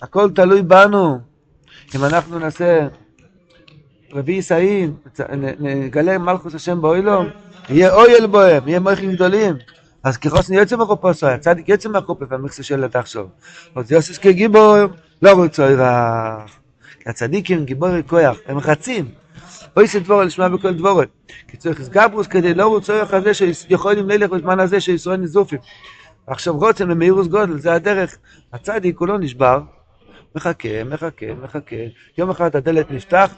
הכל 0.03 0.31
תלוי 0.35 0.63
בנו. 0.63 1.19
אם 1.95 2.05
אנחנו 2.05 2.39
נעשה 2.39 2.89
רביעי 4.13 4.43
סעים, 4.43 4.97
נגלה 5.61 6.19
מלכוס 6.19 6.55
השם 6.55 6.83
באוילום, 6.83 7.27
יהיה 7.69 7.95
אויל 7.95 8.27
בוהם, 8.27 8.69
יהיה 8.69 8.81
מויכים 8.81 9.13
גדולים. 9.13 9.55
אז 10.03 10.17
כחוסן 10.17 10.55
יוצא 10.55 10.77
מחופוסו, 10.77 11.27
הצדיק 11.27 11.69
יוצא 11.69 11.89
מהחופה 11.89 12.25
והמכסה 12.29 12.63
שלו 12.63 12.89
תחשוב. 12.89 13.29
אז 13.77 13.93
יוסס 13.93 14.19
כגיבור 14.19 14.77
לא 15.23 15.33
רוצה. 15.33 15.69
כי 17.03 17.09
הצדיקים 17.11 17.65
גיבורי 17.65 18.03
כוח, 18.07 18.37
הם 18.47 18.59
רצים. 18.59 19.22
אוי 19.77 19.87
דבורה 20.01 20.25
לשמוע 20.25 20.49
בכל 20.49 20.75
דבורה. 20.75 21.05
כי 21.49 21.57
צריך 21.57 21.81
גברוס 21.89 22.27
כדי 22.27 22.55
לא 22.55 22.67
רוצה 22.67 23.03
רך 23.03 23.15
הזה 23.15 23.35
שיכולים 23.35 24.09
ללך 24.09 24.31
בזמן 24.31 24.61
הזה 24.61 24.81
שישראל 24.81 25.17
נזופים. 25.17 25.59
עכשיו 26.27 26.59
רוצים 26.59 26.89
למהירוס 26.91 27.27
גודל, 27.27 27.59
זה 27.59 27.73
הדרך. 27.73 28.17
הצדיק 28.53 28.99
הוא 28.99 29.09
לא 29.09 29.19
נשבר, 29.19 29.61
מחכה, 30.35 30.85
מחכה, 30.85 31.27
מחכה. 31.43 31.77
יום 32.19 32.31
אחד 32.31 32.57
הדלת 32.57 32.91
נפתח, 32.91 33.35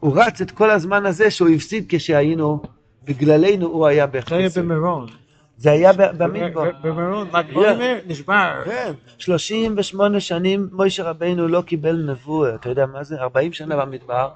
הוא 0.00 0.16
רץ 0.16 0.40
את 0.40 0.50
כל 0.50 0.70
הזמן 0.70 1.06
הזה 1.06 1.30
שהוא 1.30 1.48
הפסיד 1.48 1.84
כשהיינו, 1.88 2.62
בגללנו 3.04 3.66
הוא 3.66 3.86
היה 3.86 4.06
זה 4.06 4.60
היה. 4.60 4.62
במירון. 4.62 5.23
זה 5.56 5.70
היה 5.70 5.92
במדבר. 5.92 6.64
ל"ג 6.64 7.54
בעומר 7.54 7.98
נשבר. 8.06 8.62
כן, 8.64 8.92
38 9.18 10.20
שנים 10.20 10.68
מוישה 10.72 11.02
רבינו 11.02 11.48
לא 11.48 11.62
קיבל 11.62 11.96
נבואה, 12.10 12.54
אתה 12.54 12.68
יודע 12.68 12.86
מה 12.86 13.04
זה? 13.04 13.20
40 13.20 13.52
שנה 13.52 13.76
במדבר, 13.76 14.28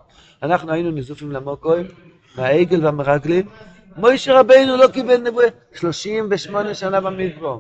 אנחנו 0.43 0.73
היינו 0.73 0.91
נזופים 0.91 1.33
למוקוים, 1.33 1.87
מהעגל 2.37 2.85
והמרגלים, 2.85 3.47
מוישה 3.97 4.41
רבינו 4.41 4.77
לא 4.77 4.89
קיבל 4.89 5.17
נבואה, 5.17 5.47
38 5.75 6.75
שנה 6.75 7.01
במדבר, 7.01 7.59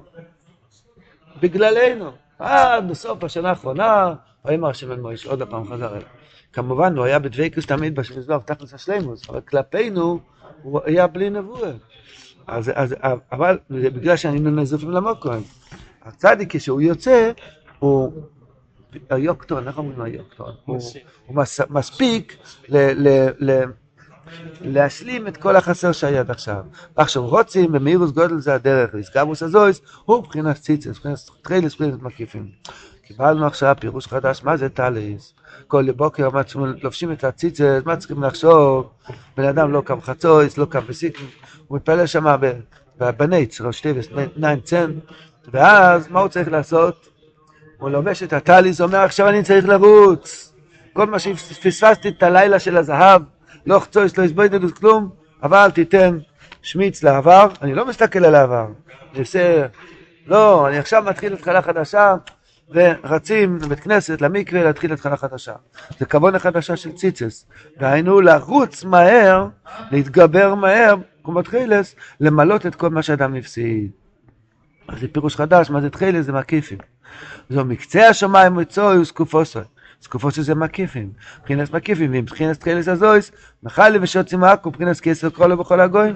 בגללנו. 1.40 2.10
אה, 2.40 2.80
בסוף 2.80 3.24
השנה 3.24 3.50
האחרונה, 3.50 4.14
ויאמר 4.44 4.68
השם 4.68 4.92
אל 4.92 4.96
מוישה, 4.96 5.30
עוד 5.30 5.42
פעם 5.42 5.64
חזר 5.64 5.90
אליו. 5.90 6.02
כמובן, 6.52 6.96
הוא 6.96 7.04
היה 7.04 7.18
בדבקוס 7.18 7.66
תמיד 7.66 7.94
במזבח, 7.94 8.38
תכלס 8.44 8.74
השלימוס, 8.74 9.28
אבל 9.30 9.40
כלפינו 9.40 10.20
הוא 10.62 10.80
היה 10.84 11.06
בלי 11.06 11.30
נבואה. 11.30 11.70
אז, 12.48 12.70
אז, 12.74 12.94
אבל 13.32 13.58
זה 13.68 13.90
בגלל 13.90 14.16
שהיינו 14.16 14.50
נזופים 14.50 14.90
למוקוים. 14.90 15.42
הצדיק 16.02 16.56
כשהוא 16.56 16.80
יוצא, 16.80 17.30
הוא 17.78 18.12
היוקטון, 19.10 19.68
איך 19.68 19.78
אומרים 19.78 20.00
היוקטון? 20.00 20.54
הוא, 20.64 20.80
הוא 21.26 21.36
מס, 21.36 21.60
מספיק 21.70 22.36
ל, 22.68 23.08
ל, 23.08 23.28
ל, 23.38 23.64
להשלים 24.60 25.28
את 25.28 25.36
כל 25.36 25.56
החסר 25.56 25.92
שהיה 25.92 26.20
עד 26.20 26.30
עכשיו. 26.30 26.64
עכשיו 26.96 27.26
רוצים, 27.26 27.72
במהירוס 27.72 28.10
גודל 28.10 28.38
זה 28.38 28.54
הדרך, 28.54 28.94
איסגבוס 28.94 29.42
הזויס, 29.42 29.80
הוא 30.04 30.18
מבחינת 30.18 30.56
ציצס, 30.56 30.88
מבחינת 30.88 31.18
טריילס, 31.42 31.80
מבחינת 31.80 32.02
מקיפים. 32.02 32.48
קיבלנו 33.02 33.46
עכשיו 33.46 33.76
פירוש 33.80 34.06
חדש, 34.06 34.44
מה 34.44 34.56
זה 34.56 34.68
טליס? 34.68 35.34
כל 35.66 35.92
בוקר 35.92 36.28
לובשים 36.82 37.12
את 37.12 37.24
הציצס, 37.24 37.80
מה 37.84 37.96
צריכים 37.96 38.22
לחשוב? 38.22 38.90
בן 39.36 39.44
אדם 39.44 39.72
לא 39.72 39.82
קם 39.84 40.00
חצויס, 40.00 40.58
לא 40.58 40.64
קם 40.64 40.80
בסיק, 40.88 41.18
הוא 41.66 41.76
מתפלל 41.76 42.06
שם 42.06 42.36
בניץ, 42.98 43.60
ראש 43.60 43.80
טבעס, 43.80 44.06
ניין 44.36 44.60
צן, 44.60 44.92
ואז 45.52 46.08
מה 46.08 46.20
הוא 46.20 46.28
צריך 46.28 46.48
לעשות? 46.48 47.08
הוא 47.78 47.90
לובש 47.90 48.22
את 48.22 48.32
הטליס, 48.32 48.80
אומר 48.80 48.98
עכשיו 48.98 49.28
אני 49.28 49.42
צריך 49.42 49.68
לרוץ. 49.68 50.52
כל 50.92 51.06
מה 51.06 51.18
שפספסתי 51.18 52.08
את 52.08 52.22
הלילה 52.22 52.58
של 52.58 52.76
הזהב, 52.76 53.22
לא 53.66 53.78
חצויס, 53.78 54.18
לא 54.18 54.24
הסבוידדוס, 54.24 54.72
כלום, 54.72 55.10
אבל 55.42 55.70
תיתן 55.70 56.18
שמיץ 56.62 57.02
לעבר, 57.02 57.46
אני 57.62 57.74
לא 57.74 57.86
מסתכל 57.86 58.24
על 58.24 58.34
העבר, 58.34 58.66
אני 59.12 59.20
עושה, 59.20 59.66
לא, 60.26 60.68
אני 60.68 60.78
עכשיו 60.78 61.02
מתחיל 61.02 61.32
התחלה 61.32 61.62
חדשה, 61.62 62.14
ורצים 62.70 63.58
לבית 63.62 63.80
כנסת, 63.80 64.20
למקווה, 64.20 64.62
להתחיל 64.64 64.92
התחלה 64.92 65.16
חדשה. 65.16 65.52
זה 65.98 66.06
כוונה 66.06 66.38
חדשה 66.38 66.76
של 66.76 66.92
ציצס. 66.92 67.46
דהיינו, 67.78 68.20
לרוץ 68.20 68.84
מהר, 68.84 69.46
להתגבר 69.90 70.54
מהר, 70.54 70.94
כמו 71.24 71.42
תחילס, 71.42 71.94
למלות 72.20 72.66
את 72.66 72.74
כל 72.74 72.88
מה 72.90 73.02
שאדם 73.02 73.34
הפסיד. 73.34 73.90
אז 74.88 75.00
זה 75.00 75.08
פירוש 75.12 75.36
חדש, 75.36 75.70
מה 75.70 75.80
זה 75.80 75.90
תחילס? 75.90 76.26
זה 76.26 76.32
מקיפים. 76.32 76.78
זו 77.50 77.64
מקצה 77.64 78.08
השמיים 78.08 78.54
מצוי 78.54 78.98
וסקופוסוי. 78.98 79.62
סקופוסוי 80.02 80.44
זה 80.44 80.54
מקיפים. 80.54 81.10
מבחינת 81.40 81.72
מקיפים, 81.74 82.10
ומבחינת 82.14 82.60
תחילס 82.60 82.88
הזויס, 82.88 83.32
מחלי 83.62 83.98
ושוצים 84.02 84.44
עכו, 84.44 84.68
מבחינת 84.68 85.00
כסר 85.00 85.30
כל 85.30 85.54
בכל 85.54 85.80
הגויים. 85.80 86.14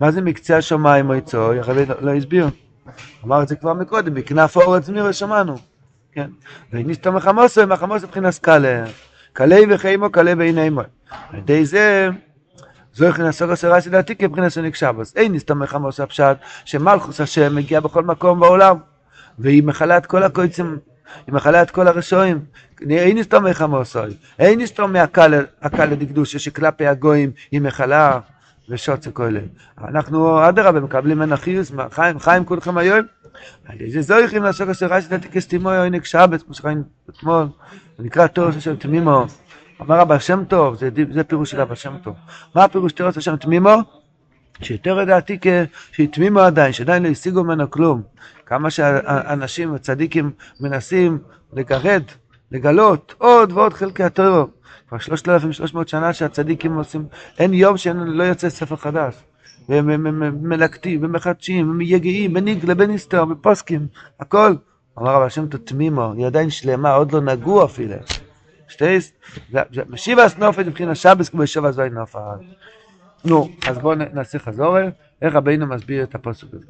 מה 0.00 0.10
זה 0.10 0.20
מקצה 0.20 0.56
השמיים 0.56 1.08
מצוי? 1.08 1.58
הרבי 1.58 1.86
לא- 1.86 1.94
לא 2.00 2.14
הסביר. 2.14 2.48
אמר 3.24 3.42
את 3.42 3.48
זה 3.48 3.56
כבר 3.56 3.74
מקודם, 3.74 4.14
בכנף 4.14 4.56
האורץ 4.56 4.88
מירה 4.88 5.12
שמענו. 5.12 5.56
כן. 6.12 6.30
וניסתום 6.72 7.16
מחמוסו, 7.16 7.66
מחמוסו 7.66 8.06
מבחינת 8.06 8.38
קלה. 8.38 8.84
קלה 9.32 9.56
וחיימו, 9.70 10.10
קלה 10.10 10.34
בעיני 10.34 10.70
מו. 10.70 10.80
על 11.10 11.38
ידי 11.38 11.66
זה, 11.66 12.08
זו 12.94 13.04
יכולה 13.04 13.32
סוג 13.32 13.50
הסרה 13.50 13.80
סדעתי 13.80 14.16
כבחינת 14.16 14.48
סוניק 14.48 14.74
שבוס. 14.74 15.16
אין 15.16 15.32
נסתום 15.32 15.62
מחמוסו 15.62 16.02
הפשט, 16.02 16.36
שמלכוס 16.64 17.20
השם 17.20 17.54
מגיע 17.54 17.80
בכל 17.80 18.04
מקום 18.04 18.40
בעולם, 18.40 18.76
והיא 19.38 19.62
מכלה 19.62 19.96
את 19.96 20.06
כל 20.06 20.22
הקויצים, 20.22 20.78
היא 21.26 21.34
מכלה 21.34 21.62
את 21.62 21.70
כל 21.70 21.88
הרשועים. 21.88 22.40
אין 22.90 23.18
נסתום 23.18 23.46
מחמוסו, 23.46 24.00
אין 24.38 24.60
נסתום 24.60 24.92
מהקלה 24.92 25.42
דקדושה 25.98 26.38
שכלפי 26.38 26.86
הגויים 26.86 27.30
היא 27.50 27.60
מכלה. 27.60 28.20
ושוצה 28.68 29.10
כאלה. 29.10 29.40
אנחנו 29.78 30.48
אדרבה 30.48 30.80
מקבלים 30.80 31.16
ממנה 31.16 31.36
חיוס, 31.36 31.72
חיים, 31.90 32.18
חיים 32.18 32.44
כולכם 32.44 32.78
היום. 32.78 33.06
על 33.66 33.76
איזה 33.80 34.02
זויכים 34.02 34.42
לעסוק 34.42 34.68
אשר 34.68 34.86
רשת 34.86 35.12
עתיקס 35.12 35.46
תימו 35.46 35.70
עונג 35.70 36.04
שבת, 36.04 36.42
כמו 36.42 36.54
שראינו 36.54 36.82
אתמול, 37.10 37.46
זה 37.98 38.04
נקרא 38.04 38.26
תורס 38.26 38.56
השם 38.56 38.76
תמימו. 38.76 39.24
אמר 39.80 39.98
רבא 39.98 40.18
שם 40.18 40.44
טוב, 40.48 40.76
זה, 40.76 40.88
זה 41.12 41.24
פירוש 41.24 41.50
של 41.50 41.60
רבא 41.60 41.74
שם 41.74 41.98
טוב. 42.02 42.14
מה 42.54 42.64
הפירוש 42.64 42.92
תורס 42.92 43.16
השם 43.16 43.36
תמימו? 43.36 43.76
שיותר 44.62 44.94
לדעתי 44.94 45.38
שהתמימו 45.92 46.40
עדיין, 46.40 46.72
שעדיין 46.72 47.02
לא 47.02 47.08
השיגו 47.08 47.44
ממנו 47.44 47.70
כלום. 47.70 48.02
כמה 48.46 48.70
שאנשים 48.70 49.74
הצדיקים 49.74 50.30
מנסים 50.60 51.18
לגרד, 51.52 52.02
לגלות 52.52 53.14
עוד 53.18 53.52
ועוד 53.52 53.74
חלקי 53.74 54.04
התורה. 54.04 54.44
כבר 54.88 54.98
3,300 54.98 55.88
שנה 55.88 56.12
שהצדיקים 56.12 56.74
עושים, 56.74 57.06
אין 57.38 57.54
יום 57.54 57.76
שלא 57.76 58.22
יוצא 58.22 58.48
ספר 58.48 58.76
חדש. 58.76 59.14
והם 59.68 60.48
מלקטים 60.48 61.04
ומחדשים 61.04 61.70
ומייגעים 61.70 62.34
בין 62.34 62.48
איגלה 62.48 62.74
בין 62.74 62.90
נסתר 62.90 63.24
ופוסקים, 63.30 63.86
הכל. 64.20 64.54
אמר 64.98 65.14
רב 65.14 65.22
השם 65.22 65.46
תמימו, 65.46 66.12
היא 66.12 66.26
עדיין 66.26 66.50
שלמה, 66.50 66.94
עוד 66.94 67.12
לא 67.12 67.20
נגעו 67.20 67.64
אפילו. 67.64 67.94
שטייס, 68.68 69.12
משיבה 69.88 70.24
הסנופת 70.24 70.66
מבחינת 70.66 70.96
שבס 70.96 71.28
כמו 71.28 71.44
ישב 71.44 71.64
הזוי 71.64 71.90
נופת. 71.90 72.20
נו, 73.24 73.48
אז 73.68 73.78
בואו 73.78 73.94
נעשה 73.94 74.38
חזור, 74.38 74.76
איך 75.22 75.34
רבינו 75.34 75.66
מסביר 75.66 76.02
את 76.02 76.14
הפסוק 76.14 76.54
הזה. 76.54 76.66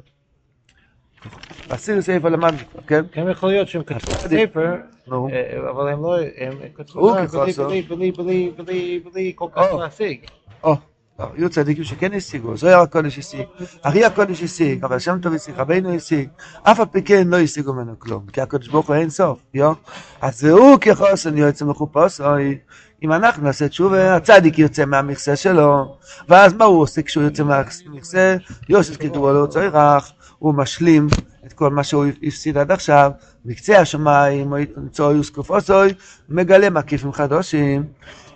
הסיר 1.69 2.01
ספר 2.01 2.29
למדנו 2.29 2.57
כבר, 2.71 2.81
כן? 2.87 3.01
גם 3.17 3.29
יכול 3.29 3.49
להיות 3.49 3.67
שהם 3.67 3.83
כתבו 3.83 4.11
ספר. 4.11 4.75
אה, 5.11 5.69
אבל 5.69 5.87
הם 5.87 6.03
לא, 6.03 6.17
הם 6.37 6.53
כתבו 6.75 7.13
בלי. 7.13 7.51
בלי, 7.57 7.81
בלי, 7.81 8.11
בלי, 8.11 8.51
בלי, 8.57 8.99
בלי 9.11 9.31
כל 9.35 9.47
כך. 9.55 9.73
להשיג. 9.79 10.19
או, 10.63 10.75
לא, 11.19 11.25
יהיו 11.37 11.49
צדיקים 11.49 11.83
שכן 11.83 12.13
השיגו, 12.13 12.57
זוהר 12.57 12.79
הקודש 12.79 13.19
השיג, 13.19 13.45
אחי 13.81 14.05
הקודש 14.05 14.43
השיג, 14.43 14.83
אבל 14.83 14.99
שם 14.99 15.17
טוב 15.21 15.33
השיג, 15.33 15.55
רבינו 15.57 15.93
השיג, 15.93 16.29
אף 16.63 16.79
על 16.79 16.85
פי 16.85 17.01
כן 17.01 17.27
לא 17.27 17.37
השיגו 17.37 17.73
ממנו 17.73 17.99
כלום, 17.99 18.25
כי 18.33 18.41
הקודש 18.41 18.67
ברוך 18.67 18.87
הוא 18.87 18.95
אין 18.95 19.09
סוף, 19.09 19.39
יו? 19.53 19.73
אז 20.21 20.43
והוא 20.43 20.77
כחוסן 20.81 21.37
יוצא 21.37 21.65
מחופש, 21.65 22.21
אוי, 22.21 22.57
אם 23.03 23.13
אנחנו 23.13 23.43
נעשה 23.43 23.67
תשובה, 23.67 24.15
הצדיק 24.15 24.59
יוצא 24.59 24.85
מהמכסה 24.85 25.35
שלו, 25.35 25.95
ואז 26.29 26.53
מה 26.53 26.65
הוא 26.65 26.81
עושה 26.81 27.01
כשהוא 27.01 27.23
יוצא 27.23 27.43
מהמכסה? 27.43 28.35
יוסף 28.69 28.97
כתבו 28.97 29.31
לו 29.31 29.49
צוירח, 29.49 30.11
הוא 30.39 30.53
משלים 30.53 31.13
את 31.45 31.53
כל 31.53 31.69
מה 31.69 31.83
שהוא 31.83 32.05
הפסיד 32.23 32.57
עד 32.57 32.71
עכשיו, 32.71 33.11
מקצה 33.45 33.79
השמיים, 33.79 34.53
צוי 34.91 35.19
וסקופוסוי, 35.19 35.93
מגלה 36.29 36.69
מקיפים 36.69 37.13
חדושים. 37.13 37.83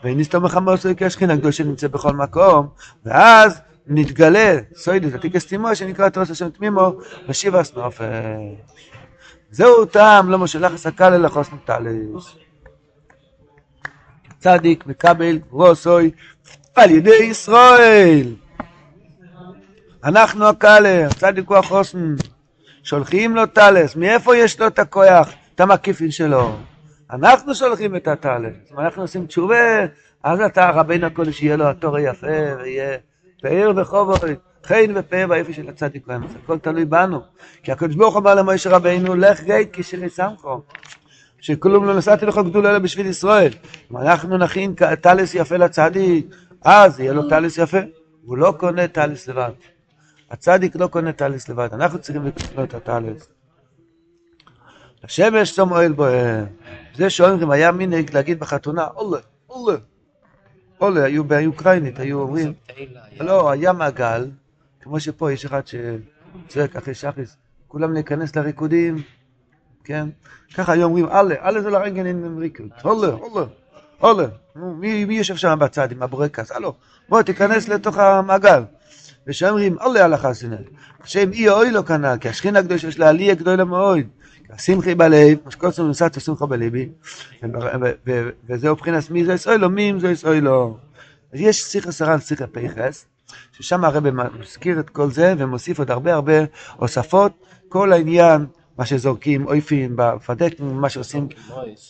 ונסתום 0.04 0.46
מחמוסוי 0.46 0.94
כשכינה 0.98 1.34
הקדושה 1.34 1.64
נמצא 1.64 1.88
בכל 1.88 2.14
מקום, 2.14 2.68
ואז 3.06 3.62
נתגלה 3.88 4.58
סוידס 4.76 5.14
עתיקס 5.14 5.46
תימו 5.46 5.76
שנקרא 5.76 6.10
תרוס 6.10 6.32
השם 6.32 6.50
תמימו 6.50 6.94
ושיבה 7.30 7.64
סנופש. 7.64 8.06
זהו 9.52 9.86
טעם 9.86 10.30
לא 10.30 10.38
מושלח 10.38 10.74
הסקל 10.74 11.14
אלא 11.14 11.30
חוסן 11.30 11.58
טלס. 11.66 12.36
צדיק 14.40 14.88
מקבל 14.88 15.40
רוסוי 15.50 16.12
על 16.76 16.92
ידי 16.92 17.24
ישראל. 17.24 18.34
אנחנו 20.04 20.48
הקלה, 20.48 21.08
צדיק 21.18 21.50
הוא 21.50 21.58
החוסן. 21.58 22.16
שולחים 22.84 23.36
לו 23.36 23.46
טלס, 23.46 23.96
מאיפה 23.96 24.38
יש 24.38 24.60
לו 24.60 24.68
את 24.68 24.80
הכוח, 24.80 25.30
את 25.56 25.60
המקיפין 25.60 26.12
שלו? 26.12 26.56
אנחנו 27.12 27.56
שולחים 27.56 27.96
את 27.96 28.08
הטלס, 28.08 28.54
אנחנו 28.78 29.02
עושים 29.02 29.26
תשובה, 29.26 29.86
אז 30.24 30.42
אתה 30.42 30.70
רבינו 30.70 31.08
הקודש 31.08 31.42
יהיה 31.42 31.56
לו 31.56 31.70
התור 31.70 31.98
היפה, 31.98 32.56
ויהיה 32.58 32.98
פאר 33.42 33.72
וחובוי, 33.76 34.36
חן 34.66 34.92
ופאר 34.96 35.28
באיפה 35.28 35.54
של 35.54 35.70
הצדיק 35.70 36.08
באמצע, 36.08 36.34
הכל 36.44 36.60
תלוי 36.60 36.86
בנו. 36.86 37.22
כי 37.64 37.72
הקדוש 37.72 37.96
ברוך 37.96 38.18
אמר 38.18 38.36
למשה 38.36 38.70
רבינו, 38.70 39.16
לך 39.16 39.44
גייט 39.44 39.70
כשירי 39.74 40.10
סמכו. 40.10 40.62
שכלום 41.40 41.86
לא 41.86 41.98
נשאתי 41.98 42.26
לך 42.26 42.38
גדול 42.38 42.68
אלא 42.68 42.80
בשביל 42.80 43.06
ישראל. 43.06 43.52
אם 43.92 43.98
אנחנו 43.98 44.38
נכין 44.38 44.74
טלס 45.02 45.36
יפה 45.36 45.58
לצדיק, 45.58 46.26
אז 46.62 47.00
יהיה 47.00 47.14
לו 47.14 47.30
טלס 47.30 47.58
יפה. 47.58 47.80
הוא 48.26 48.38
לא 48.38 48.54
קונה 48.58 48.88
טלס 48.88 49.28
לבד. 49.28 49.52
הצדיק 50.34 50.76
לא 50.76 50.88
קונה 50.88 51.12
טליס 51.12 51.50
לבד, 51.50 51.70
אנחנו 51.74 52.00
צריכים 52.00 52.26
לקנות 52.26 52.70
את 52.70 52.74
הטליס. 52.74 53.30
השמש 55.04 55.56
צום 55.56 55.72
אוהל 55.72 55.92
בוהם. 55.92 56.46
זה 56.96 57.10
שאומרים, 57.10 57.52
היה 57.52 57.72
מנהג 57.72 58.14
להגיד 58.14 58.40
בחתונה, 58.40 58.84
עולה, 58.84 59.18
עולה. 59.48 59.78
עולה, 60.78 61.04
היו 61.04 61.24
באוקראינית, 61.24 62.00
היו 62.00 62.20
אומרים, 62.20 62.54
לא, 63.20 63.52
היה 63.52 63.74
מעגל, 63.74 64.30
כמו 64.82 65.00
שפה 65.00 65.32
יש 65.32 65.46
אחד 65.46 65.62
שצועק 65.68 66.76
אחרי 66.76 66.94
שחריס, 66.94 67.38
כולם 67.68 67.94
להיכנס 67.94 68.36
לריקודים, 68.36 69.02
כן? 69.84 70.10
ככה 70.56 70.72
היו 70.72 70.84
אומרים, 70.84 71.06
עלה, 71.06 71.36
עלה 71.40 71.62
זה 71.62 71.70
לרגן 71.70 72.06
עם 72.06 72.38
ריקוד, 72.38 72.70
עולה. 74.00 74.26
נו, 74.56 74.74
מי 74.74 75.06
מי 75.06 75.18
יושב 75.18 75.36
שם 75.36 75.58
בצד 75.60 75.92
עם 75.92 76.04
הבורקס? 76.04 76.52
הלו, 76.52 76.74
בוא 77.10 77.22
תיכנס 77.22 77.68
לתוך 77.68 77.98
המעגל. 77.98 78.64
ושאומרים, 79.28 79.78
עולה 79.80 80.06
על 80.06 80.14
החסנה. 80.14 80.56
השם 81.04 81.32
אי 81.32 81.50
אוי 81.50 81.72
לא 81.72 81.82
כנ"ל, 81.82 82.18
כי 82.22 82.30
השכינה 82.30 82.60
הקדושה 82.60 82.88
יש 82.88 83.00
לה 83.00 83.10
עלייה 83.10 83.36
גדולה 83.36 83.64
מאוד. 83.66 84.00
שמחי 84.58 84.96
בלב, 84.96 85.38
כמו 85.42 85.52
שכל 85.52 85.68
עצמם 85.68 85.86
נוסעת 85.86 86.22
שמחה 86.22 86.46
ו- 88.08 88.30
וזהו 88.50 88.76
מבחינת 88.76 89.10
מי 89.10 89.26
זה 89.26 89.34
ישראלו, 89.34 89.70
מי 89.70 89.90
אם 89.90 90.00
זה 90.00 90.12
ישראלו. 90.12 90.78
אז 91.34 91.40
יש 91.40 91.64
שיחה 91.64 91.92
סרן, 91.92 92.20
שיחה 92.20 92.48
פייחס, 92.48 93.06
ששם 93.52 93.86
הרב 93.86 94.10
מזכיר 94.40 94.80
את 94.80 94.90
כל 94.90 95.12
זה 95.12 95.34
ומוסיף 95.38 95.80
עוד 95.80 95.92
הרבה 95.92 96.14
הרבה 96.14 96.34
הוספות, 96.76 97.32
כל 97.70 97.94
העניין, 97.94 98.46
מה 98.78 98.86
שזורקים 98.86 99.48
אויפים 99.48 99.96
בפדק, 99.96 100.54
מה 100.60 100.90
שעושים, 100.90 101.28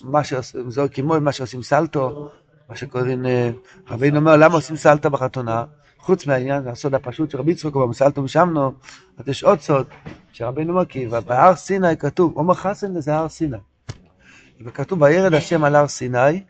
מה 0.02 0.22
שזורקים 0.24 1.06
מוי, 1.06 1.20
מה 1.20 1.32
שעושים 1.32 1.64
סלטו, 1.64 2.30
מה 2.70 2.76
שקוראים, 2.76 3.26
אה, 3.26 3.50
רבינו 3.90 4.18
אומר, 4.18 4.38
למה 4.38 4.54
עושים 4.54 4.76
סלטה 4.76 5.10
בחתונה? 5.10 5.64
חוץ 6.04 6.28
מהעניין, 6.28 6.68
הסוד 6.68 6.96
הפשוט 6.96 7.32
של 7.32 7.38
רבי 7.38 7.52
יצחק, 7.52 7.74
במסלטו 7.74 8.24
ושמנו, 8.24 8.72
אז 9.18 9.28
יש 9.28 9.44
עוד 9.44 9.60
סוד, 9.60 9.86
שרבינו 10.34 10.74
אומר, 10.74 10.86
כי 10.86 11.08
בהר 11.08 11.56
סיני 11.56 11.98
כתוב, 11.98 12.34
עומר 12.36 12.54
חסן 12.54 13.00
זה 13.00 13.16
הר 13.16 13.30
סיני. 13.30 13.58
וכתוב, 14.66 15.02
וירד 15.02 15.34
השם 15.34 15.64
על 15.64 15.76
הר 15.76 15.88
סיני, 15.88 16.44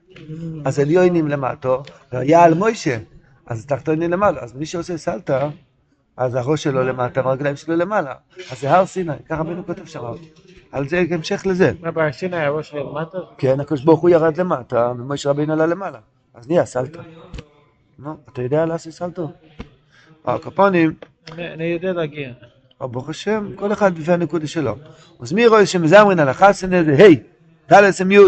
אז 0.65 0.79
עליונים 0.79 1.27
למטו, 1.27 1.83
והיה 2.11 2.43
על 2.43 2.53
מוישה, 2.53 2.97
אז 3.45 3.65
תחתונים 3.65 4.11
למעלה. 4.11 4.41
אז 4.41 4.55
מי 4.55 4.65
שעושה 4.65 4.97
סלטה, 4.97 5.49
אז 6.17 6.35
הראש 6.35 6.63
שלו 6.63 6.83
למטה 6.83 7.21
והרגליים 7.25 7.55
שלו 7.55 7.75
למעלה. 7.75 8.13
אז 8.51 8.61
זה 8.61 8.71
הר 8.71 8.85
סיני, 8.85 9.13
ככה 9.29 9.41
רבינו 9.41 9.65
כותב 9.65 9.85
שם. 9.85 10.03
על 10.71 10.87
זה 10.89 11.03
המשך 11.11 11.45
לזה. 11.45 11.71
מה 11.81 11.91
בהר 11.91 12.11
סיני 12.11 12.37
הראש 12.37 12.73
למטה? 12.73 13.17
כן, 13.37 13.59
הקדוש 13.59 13.83
ברוך 13.83 14.01
הוא 14.01 14.09
ירד 14.09 14.37
למטה, 14.37 14.91
ומשה 14.97 15.29
רבינו 15.29 15.53
עלה 15.53 15.65
למעלה. 15.65 15.99
אז 16.33 16.47
נהיה 16.47 16.65
סלטה. 16.65 17.01
נו, 17.99 18.17
אתה 18.33 18.41
יודע 18.41 18.65
לעשות 18.65 18.93
סלטו? 18.93 19.31
הקופונים, 20.25 20.93
אני 21.31 21.53
אני 21.53 21.63
יודע 21.63 21.93
להגיע. 21.93 22.31
או 22.81 22.89
ברוך 22.89 23.09
השם, 23.09 23.49
כל 23.55 23.73
אחד 23.73 23.97
לפי 23.97 24.11
הנקודה 24.11 24.47
שלו. 24.47 24.75
אז 25.19 25.33
מי 25.33 25.47
רואה 25.47 25.65
שמזמרין 25.65 26.19
על 26.19 26.29
החסנה 26.29 26.83
זה 26.83 26.95
היי, 26.95 27.19
ד' 27.71 27.91
סם 27.91 28.11
י', 28.11 28.19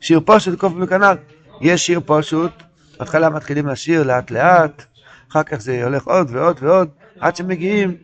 שיר 0.00 0.20
פשוט 0.24 0.58
קוף 0.58 0.72
וכנ"ל. 0.80 1.16
יש 1.60 1.86
שיר 1.86 2.00
פשוט, 2.06 2.50
בהתחלה 2.98 3.30
מתחילים 3.30 3.66
לשיר 3.66 4.02
לאט 4.02 4.30
לאט, 4.30 4.84
אחר 5.30 5.42
כך 5.42 5.60
זה 5.60 5.84
הולך 5.84 6.06
עוד 6.06 6.28
ועוד 6.30 6.56
ועוד, 6.60 6.88
עד 7.20 7.36
שמגיעים, 7.36 7.96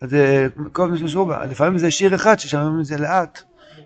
אז 0.00 0.10
זה 0.10 0.48
כל 0.72 0.90
מיני 0.90 1.08
שרובה. 1.08 1.44
לפעמים 1.46 1.78
זה 1.78 1.90
שיר 1.90 2.14
אחד 2.14 2.38
ששומעים 2.38 2.80
את 2.80 2.84
זה 2.84 2.98
לאט. 2.98 3.42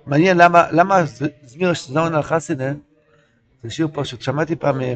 מעניין 0.06 0.36
למה, 0.36 0.64
למה 0.70 1.02
זמיר 1.44 1.72
זמרין 1.74 2.14
על 2.14 2.22
חסנה 2.22 2.72
זה 3.62 3.70
שיר 3.70 3.88
פשוט. 3.92 4.22
שמעתי 4.22 4.56
פעם 4.56 4.80
אה, 4.80 4.94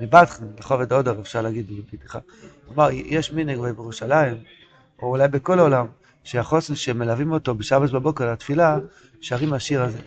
מבטחן, 0.00 0.44
ברחוב 0.54 0.92
הודו, 0.92 1.20
אפשר 1.20 1.42
להגיד 1.42 1.66
בבדיחה. 1.66 2.18
הוא 2.66 2.74
אמר, 2.74 2.88
יש 2.92 3.32
מנהג 3.32 3.58
בירושלים, 3.58 4.36
או 5.02 5.10
אולי 5.10 5.28
בכל 5.28 5.58
העולם, 5.58 5.86
שהחוסן 6.24 6.74
שמלווים 6.74 7.32
אותו 7.32 7.54
בשבת 7.54 7.90
בבוקר 7.90 8.32
לתפילה, 8.32 8.78
שרים 9.20 9.52
השיר 9.52 9.82
הזה. 9.82 9.98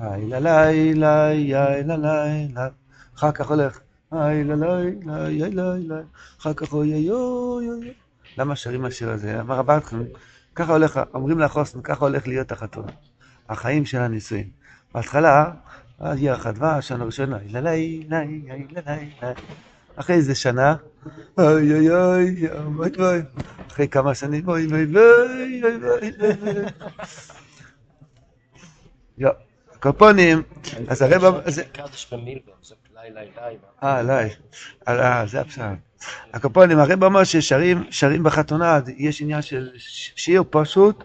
לילה 0.00 0.40
לילה 0.40 1.32
לילה 1.32 1.96
לילה, 1.96 2.68
אחר 3.16 3.32
כך 3.32 3.50
הולך, 3.50 3.80
לילה 4.12 4.54
לילה 4.54 5.28
לילה 5.28 5.48
לילה, 5.48 6.00
אחר 6.40 6.54
כך 6.54 6.72
אוי 6.72 6.92
אוי 6.94 7.10
אוי 7.10 7.68
אוי. 7.70 7.92
למה 8.38 8.56
שרים 8.56 8.84
השיר 8.84 9.10
הזה? 9.10 9.40
אמר 9.40 9.58
הבטחן, 9.58 10.02
ככה 10.54 10.72
הולך, 10.72 11.00
אומרים 11.14 11.38
לחוסן, 11.38 11.82
ככה 11.82 12.04
הולך 12.04 12.28
להיות 12.28 12.52
החתונה. 12.52 12.92
החיים 13.48 13.86
של 13.86 13.98
הנישואים. 13.98 14.48
בהתחלה, 14.94 15.50
אז 16.04 16.22
ירח 16.22 16.46
הדבש, 16.46 16.88
שנה 16.88 17.04
ראשונה, 17.04 17.38
לילה 17.46 17.60
לילה 17.60 18.20
לילה 18.24 18.80
לילה. 18.86 19.32
אחרי 19.96 20.16
איזה 20.16 20.34
שנה, 20.34 20.74
אוי 21.38 21.72
אוי 21.72 21.90
אוי, 21.90 22.48
אוי 22.78 22.90
אוי, 22.98 23.22
אחרי 23.70 23.88
כמה 23.88 24.14
שנים, 24.14 24.48
אוי 24.48 24.66
אוי 24.66 24.84
אוי 24.84 25.62
אוי 25.64 25.74
אוי 25.82 26.12
אוי. 29.20 29.30
קופונים, 29.80 30.42
אז 30.88 31.02
הרב. 31.02 31.24
אה, 33.82 34.02
לי, 34.02 34.28
אה, 34.88 35.26
זה 35.26 35.40
הפשט. 35.40 35.62
הקופונים, 36.32 36.78
הרב 36.78 37.04
אומר 37.04 37.24
ששרים 37.24 37.84
שרים 37.90 38.22
בחתונה, 38.22 38.80
יש 38.96 39.22
עניין 39.22 39.42
של 39.42 39.70
שיר 40.16 40.44
פשוט, 40.50 41.04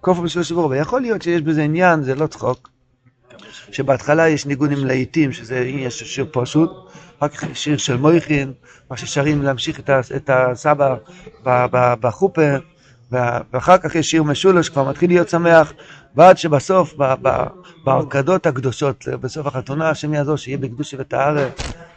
כופר 0.00 0.20
בשביל 0.20 0.44
שבוע, 0.44 0.66
ויכול 0.66 1.00
להיות 1.00 1.22
שיש 1.22 1.42
בזה 1.42 1.62
עניין, 1.62 2.02
זה 2.02 2.14
לא 2.14 2.26
צחוק, 2.26 2.70
שבהתחלה 3.72 4.28
יש 4.28 4.46
ניגון 4.46 4.72
עם 4.72 4.84
להיטים, 4.84 5.32
שזה 5.32 5.70
של 5.88 6.04
שיר 6.04 6.26
פשוט, 6.32 6.70
אחר 7.18 7.28
כך 7.28 7.44
שיר 7.54 7.76
של 7.76 7.96
מויכין, 7.96 8.52
מה 8.90 8.96
ששרים 8.96 9.42
להמשיך 9.42 9.80
את 9.80 9.90
את 10.16 10.30
הסבא 10.32 10.94
ב- 11.44 11.66
ב- 11.70 11.94
בחופה, 12.00 12.42
וה- 13.12 13.40
ואחר 13.52 13.78
כך 13.78 13.94
יש 13.94 14.10
שיר 14.10 14.22
משולש, 14.22 14.68
כבר 14.68 14.88
מתחיל 14.90 15.10
להיות 15.10 15.28
שמח, 15.28 15.72
ועד 16.16 16.38
שבסוף, 16.38 16.94
ב- 16.98 17.14
ב- 17.22 17.46
בהרקדות 17.84 18.46
הקדושות, 18.46 19.08
בסוף 19.20 19.46
החתונה, 19.46 19.90
השם 19.90 20.14
יעזור 20.14 20.36
שיהיה 20.36 20.58
בקדושה 20.58 20.96
וטהרה. 21.00 21.48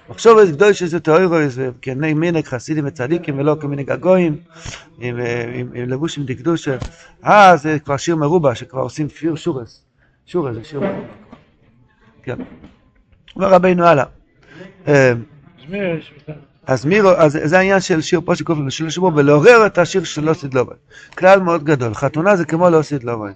מחשוב 0.10 0.38
איזה 0.38 0.52
גדול 0.52 0.74
שזה 0.74 1.00
תאוירויס, 1.00 1.54
וכני 1.58 2.14
מנהג 2.14 2.46
חסידים 2.46 2.86
וצדיקים 2.88 3.40
ולא 3.40 3.56
כמנהג 3.60 3.92
הגויים, 3.92 4.38
עם, 5.00 5.20
עם, 5.54 5.70
עם 5.74 5.90
לבוש 5.90 6.18
עם 6.18 6.24
דקדושה. 6.26 6.78
אה, 7.26 7.58
זה 7.58 7.78
כבר 7.80 7.98
שיר 7.98 8.16
מרובע, 8.16 8.56
שכבר 8.56 8.82
עושים 8.82 9.08
פיר 9.08 9.36
שורס. 9.36 9.82
שורס 10.26 10.56
זה 10.56 10.64
שיר 10.64 10.80
מרובע. 10.80 11.21
כן. 12.24 12.36
אומר 13.36 13.48
רבינו 13.50 13.86
הלאה. 13.86 14.06
אה, 14.88 15.14
אז 16.68 16.86
מי, 16.86 17.02
רוא- 17.02 17.16
אז 17.18 17.40
זה 17.44 17.58
העניין 17.58 17.80
של 17.80 18.02
שיר 18.02 18.22
פה 18.26 18.36
שקוף 18.36 18.58
של 18.70 18.90
שבוע, 18.90 19.12
ולעורר 19.16 19.66
את 19.66 19.78
השיר 19.78 20.04
של 20.04 20.24
לא 20.24 20.34
סדלובי. 20.34 20.76
כלל 21.18 21.40
מאוד 21.40 21.64
גדול. 21.64 21.94
חתונה 21.94 22.36
זה 22.36 22.46
כמו 22.46 22.70
לא 22.70 22.82
סדלובי. 22.82 23.32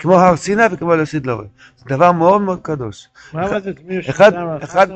כמו 0.00 0.14
הר 0.20 0.36
סיני 0.36 0.62
וכמו 0.72 0.96
לא 0.96 1.04
סדלובי. 1.04 1.44
זה 1.78 1.84
דבר 1.88 2.12
מאוד 2.12 2.40
מאוד 2.42 2.58
קדוש. 2.62 3.08
מה 3.32 3.60
זה 3.60 3.72
זמיר 3.82 4.00
אחד-? 4.10 4.32
אחד- 4.62 4.86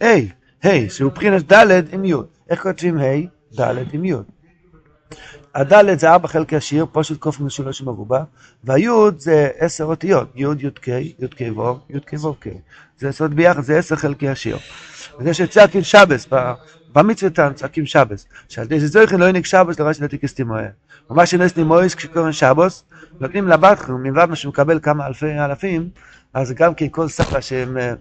היי 0.00 0.28
היי, 0.62 0.90
שהוא 0.90 1.10
מבחינת 1.10 1.52
ד' 1.52 1.94
עם 1.94 2.04
י'. 2.04 2.14
איך 2.50 2.62
כותבים 2.62 2.98
היי? 2.98 3.26
ד' 3.60 3.74
עם 3.92 4.04
י'. 4.04 4.14
הד' 5.54 5.98
זה 5.98 6.10
ארבע 6.10 6.28
חלקי 6.28 6.56
השיר, 6.56 6.86
פשוט 6.92 7.18
קוף 7.18 7.40
משולש 7.40 7.82
מרובע, 7.82 8.22
והי' 8.64 8.88
זה 9.16 9.48
עשר 9.58 9.84
אותיות, 9.84 10.32
י', 10.34 10.44
י' 10.58 10.70
ק', 10.70 10.88
י' 10.88 11.28
ק' 11.28 11.58
ו', 11.58 11.78
י' 11.90 12.00
ק' 12.00 12.24
ו' 12.24 12.34
ק'. 12.34 12.46
זה 12.98 13.12
סוד 13.12 13.34
ביחד, 13.34 13.62
זה 13.62 13.78
עשר 13.78 13.96
חלקי 13.96 14.28
השיר. 14.28 14.58
וזה 15.18 15.34
שצעקים 15.34 15.82
שבס, 15.82 16.26
ב- 16.32 16.52
במצוותם 16.92 17.50
צעקים 17.54 17.86
שבס. 17.86 18.26
שעל 18.48 18.64
ידי 18.64 18.80
זה 18.80 18.86
זוכן 18.86 19.20
לא 19.20 19.28
ינק 19.28 19.46
שבס 19.46 19.80
לרשת 19.80 20.00
לתיקס 20.00 20.34
תימוהה. 20.34 20.68
ומה 21.10 21.26
שנס 21.26 21.56
נימויס 21.56 21.94
כשקוראים 21.94 22.32
שבוס, 22.32 22.84
נותנים 23.20 23.48
לבטחר, 23.48 23.92
מלבד 23.92 24.24
מה 24.24 24.36
שמקבל 24.36 24.80
כמה 24.82 25.06
אלפי 25.06 25.38
אלפים, 25.38 25.88
אז 26.34 26.52
גם 26.52 26.74
כן 26.74 26.86
כל 26.90 27.08
סבא 27.08 27.40
שהם 27.40 27.78
אה, 27.78 27.92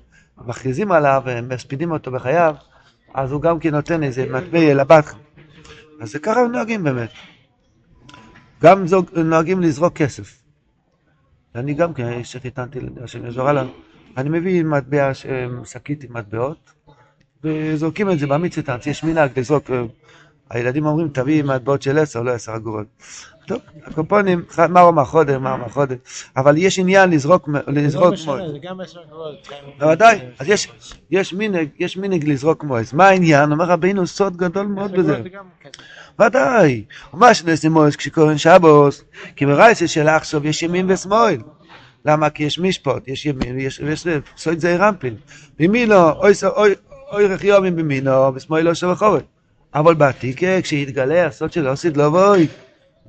מכריזים 0.46 0.92
עליו 0.92 1.22
ומספידים 1.26 1.92
אותו 1.92 2.12
בחייו, 2.12 2.56
אז 3.14 3.32
הוא 3.32 3.42
גם 3.42 3.60
כן 3.60 3.76
נותן 3.76 4.04
איזה 4.04 4.26
מטבע 4.32 4.74
לבטחר. 4.74 5.18
אז 6.02 6.12
זה 6.12 6.20
ככה 6.20 6.48
נוהגים 6.52 6.84
באמת. 6.84 7.10
גם 8.64 8.88
זוג, 8.88 9.10
נוהגים 9.20 9.62
לזרוק 9.62 9.94
כסף. 9.94 10.44
אני 11.56 11.74
גם 11.74 11.94
כן, 11.94 12.24
שחיתנתי, 12.24 12.80
השם 13.04 13.26
יעזור 13.26 13.50
הלאה, 13.50 13.64
אני 14.18 14.30
מביא 14.30 14.64
מטבע, 14.64 15.14
ש- 15.14 15.26
שקית 15.66 16.04
עם 16.04 16.14
מטבעות, 16.14 16.72
וזורקים 17.44 18.12
את 18.12 18.20
זה 18.20 18.28
במצווה, 18.28 18.78
יש 18.86 19.04
מנהג 19.04 19.40
לזרוק, 19.40 19.72
אה, 19.72 19.84
הילדים 20.50 20.86
אומרים, 20.86 21.08
תביא 21.10 21.44
מטבעות 21.44 21.82
של 21.82 21.98
עשר, 21.98 22.22
לא 22.22 22.32
עשר 22.32 22.56
אגורות. 22.56 22.86
טוב, 23.48 23.58
הקופונים, 23.86 24.44
מה 24.70 24.82
רמה 24.82 25.06
חודר, 25.06 25.40
מה 25.40 25.52
רמה 25.52 25.70
חודר, 25.70 25.96
אבל 26.38 26.58
יש 26.58 26.80
עניין 26.80 27.10
לזרוק, 27.10 27.50
זה 27.54 27.60
לא 27.68 27.82
לזרוק 27.82 28.14
משנה, 28.14 28.36
מועד. 28.36 28.52
זה 28.52 28.58
גם 28.62 28.82
עשר 28.82 29.00
קולות. 29.10 29.48
בוודאי, 29.80 30.20
אז 30.40 30.50
יש, 30.50 30.68
יש 31.12 31.34
מנהג, 31.34 31.68
מנהג 31.98 32.26
לזרוק 32.30 32.64
מועד. 32.64 32.86
מה 32.94 33.08
העניין? 33.08 33.52
אומר 33.52 33.66
רבינו, 33.66 34.08
סוד 34.08 34.38
גדול 34.38 34.66
מאוד 34.66 34.92
בזה. 34.92 35.22
ודאי. 36.22 36.84
ומה 37.14 37.34
שנעשה 37.34 37.70
מויס 37.70 37.96
כשקוראים 37.96 38.38
שבוס? 38.38 39.04
כי 39.36 39.46
ברייסה 39.46 39.88
של 39.88 40.08
עכשיו 40.08 40.48
יש 40.48 40.64
ימין 40.64 40.92
ושמאל. 40.92 41.38
למה? 42.06 42.30
כי 42.30 42.44
יש 42.44 42.60
משפוט, 42.60 43.08
יש 43.08 43.26
ימין 43.26 43.56
ויש 43.56 44.08
סויד 44.38 44.60
זה 44.60 44.76
רמפין. 44.76 45.16
אוי 45.60 46.34
ס- 46.34 46.44
אוי- 46.44 46.76
אוי 47.12 47.28
רך 47.28 47.44
יומים 47.44 47.76
בימינו, 47.76 48.34
ושמאלו 48.36 48.76
של 48.76 48.96
חורת. 48.96 49.24
אבל 49.74 49.94
בעתיקה, 49.94 50.62
כשיתגלה 50.62 51.26
הסוד 51.26 51.52
של 51.52 51.70
אוסיד 51.70 51.98
לא 51.98 52.10
בוי, 52.10 52.48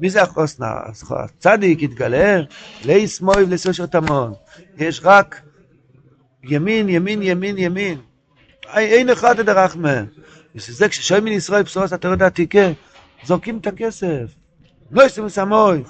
מי 0.00 0.10
זה 0.10 0.22
החוסנה? 0.22 0.72
הצדיק 1.10 1.82
יתגלה, 1.82 2.40
לי 2.84 3.08
שמאל 3.08 3.44
ולסושות 3.44 3.94
המון. 3.94 4.32
יש 4.78 5.00
רק 5.04 5.42
ימין, 6.44 6.88
ימין, 6.88 7.22
ימין, 7.22 7.58
ימין. 7.58 7.98
אין 8.74 9.10
אחד 9.10 9.40
דרחמה. 9.40 10.02
בשביל 10.54 10.90
זה 11.08 11.20
מן 11.20 11.32
ישראל 11.32 11.62
בשורות 11.62 11.92
התורה 11.92 12.26
עתיקה, 12.26 12.68
זורקים 13.24 13.58
את 13.58 13.66
הכסף. 13.66 14.34
לא 14.90 15.02
יסתמו 15.02 15.30
סמוי. 15.30 15.82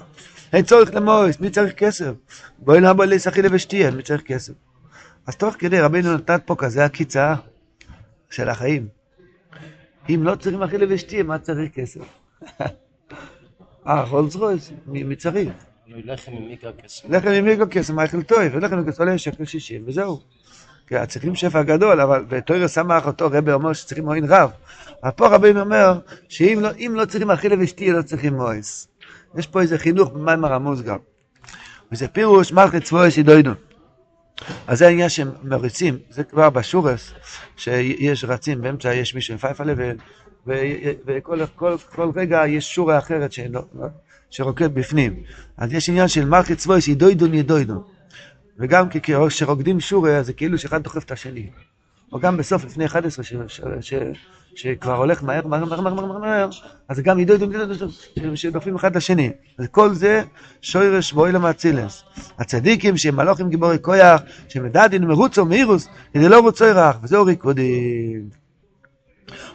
אין 0.53 0.65
צורך 0.65 0.93
למויס, 0.93 1.39
מי 1.39 1.49
צריך 1.49 1.73
כסף? 1.73 2.11
בואי 2.57 2.79
נבוא 2.79 3.05
להיסחי 3.05 3.41
לבשתיין, 3.41 3.95
מי 3.95 4.03
צריך 4.03 4.21
כסף? 4.21 4.53
אז 5.27 5.35
תוך 5.35 5.55
כדי 5.59 5.79
רבינו 5.79 6.13
נתן 6.13 6.37
פה 6.45 6.55
כזה 6.55 6.85
עקיצה 6.85 7.35
של 8.29 8.49
החיים. 8.49 8.98
אם 10.09 10.23
לא 10.23 10.35
צריכים 10.35 10.63
אכילה 10.63 10.85
ושתייה, 10.89 11.23
מה 11.23 11.39
צריך 11.39 11.71
כסף? 11.73 12.01
אה, 13.87 14.03
רולס 14.03 14.35
רויס, 14.35 14.71
מי 14.87 15.15
צריך? 15.15 15.49
לחם 15.87 16.31
עם 16.31 16.47
מיגה 16.47 16.71
כסף. 16.83 17.09
לחם 17.09 17.29
עם 17.29 17.45
מיגה 17.45 17.65
כסף, 17.65 17.93
מה 17.93 18.03
יאכל 18.03 18.23
טוב, 18.23 18.39
ולחם 18.51 18.77
עם 18.77 18.85
כסף 18.87 18.99
עולה 18.99 19.17
שקל 19.17 19.45
שישים, 19.45 19.83
וזהו. 19.85 20.19
כי 20.87 20.95
צריכים 21.07 21.35
שפע 21.35 21.63
גדול, 21.63 22.01
אבל 22.01 22.25
בתוירה 22.27 22.67
שמח 22.67 23.07
אותו 23.07 23.29
רבי 23.31 23.51
אומר 23.51 23.73
שצריכים 23.73 24.05
מועין 24.05 24.25
רב. 24.25 24.51
אבל 25.03 25.11
פה 25.11 25.27
רבינו 25.27 25.59
אומר 25.59 25.99
שאם 26.29 26.59
לא, 26.61 26.69
לא 26.89 27.05
צריכים 27.05 27.31
אכילה 27.31 27.55
ושתייה, 27.59 27.93
לא 27.93 28.01
צריכים 28.01 28.33
מויס. 28.33 28.87
יש 29.37 29.47
פה 29.47 29.61
איזה 29.61 29.77
חינוך 29.77 30.09
במים 30.09 30.45
הרמוז 30.45 30.81
גם. 30.81 30.97
וזה 31.91 32.07
פירוש 32.07 32.51
מלכי 32.51 32.79
צבועי 32.79 33.11
סידוידון. 33.11 33.55
אז 34.67 34.77
זה 34.77 34.87
העניין 34.87 35.09
שהם 35.09 35.31
מריצים, 35.43 35.97
זה 36.09 36.23
כבר 36.23 36.49
בשורס, 36.49 37.13
שיש 37.57 38.23
רצים, 38.23 38.61
באמצע 38.61 38.93
יש 38.93 39.15
מישהו 39.15 39.33
עם 39.33 39.37
פייפלה, 39.37 39.73
וכל 41.05 41.45
כל, 41.55 41.75
כל 41.95 42.11
רגע 42.15 42.47
יש 42.47 42.75
שורה 42.75 42.97
אחרת 42.97 43.33
שרוקד 44.29 44.73
בפנים. 44.73 45.23
אז 45.57 45.73
יש 45.73 45.89
עניין 45.89 46.07
של 46.07 46.25
מלכי 46.25 46.55
צבוי 46.55 46.81
שידוידון 46.81 47.33
ידוידון. 47.33 47.83
וגם 48.59 48.87
כשרוקדים 49.03 49.79
שורה, 49.79 50.23
זה 50.23 50.33
כאילו 50.33 50.57
שאחד 50.57 50.83
דוחף 50.83 51.03
את 51.03 51.11
השני. 51.11 51.49
או 52.11 52.19
גם 52.19 52.37
בסוף, 52.37 52.65
לפני 52.65 52.85
11, 52.85 53.25
ש, 53.25 53.33
ש, 53.47 53.61
ש, 53.81 53.93
שכבר 54.59 54.95
הולך 54.95 55.23
מהר, 55.23 55.47
מהר, 55.47 55.65
מהר, 55.65 55.81
מהר, 55.81 55.93
מהר, 55.93 56.17
מהר, 56.17 56.49
אז 56.89 56.99
גם 56.99 57.19
ידו 57.19 57.33
ידו 57.33 57.45
ידו, 58.15 58.37
שדופים 58.37 58.75
אחד 58.75 58.97
לשני. 58.97 59.31
וכל 59.59 59.93
זה 59.93 60.23
שוירש 60.61 61.13
בוילם 61.13 61.45
אצילס. 61.45 62.03
הצדיקים 62.39 62.97
שהם 62.97 63.15
מלוכים 63.15 63.49
גיבורי 63.49 63.77
כויח, 63.81 64.21
שמדדין 64.49 65.03
מרוצו 65.03 65.45
מאירוס, 65.45 65.87
כדי 66.13 66.29
לא 66.29 66.39
רוצו 66.39 66.65
ירח, 66.65 66.97
וזהו 67.03 67.25
ריקודים. 67.25 68.29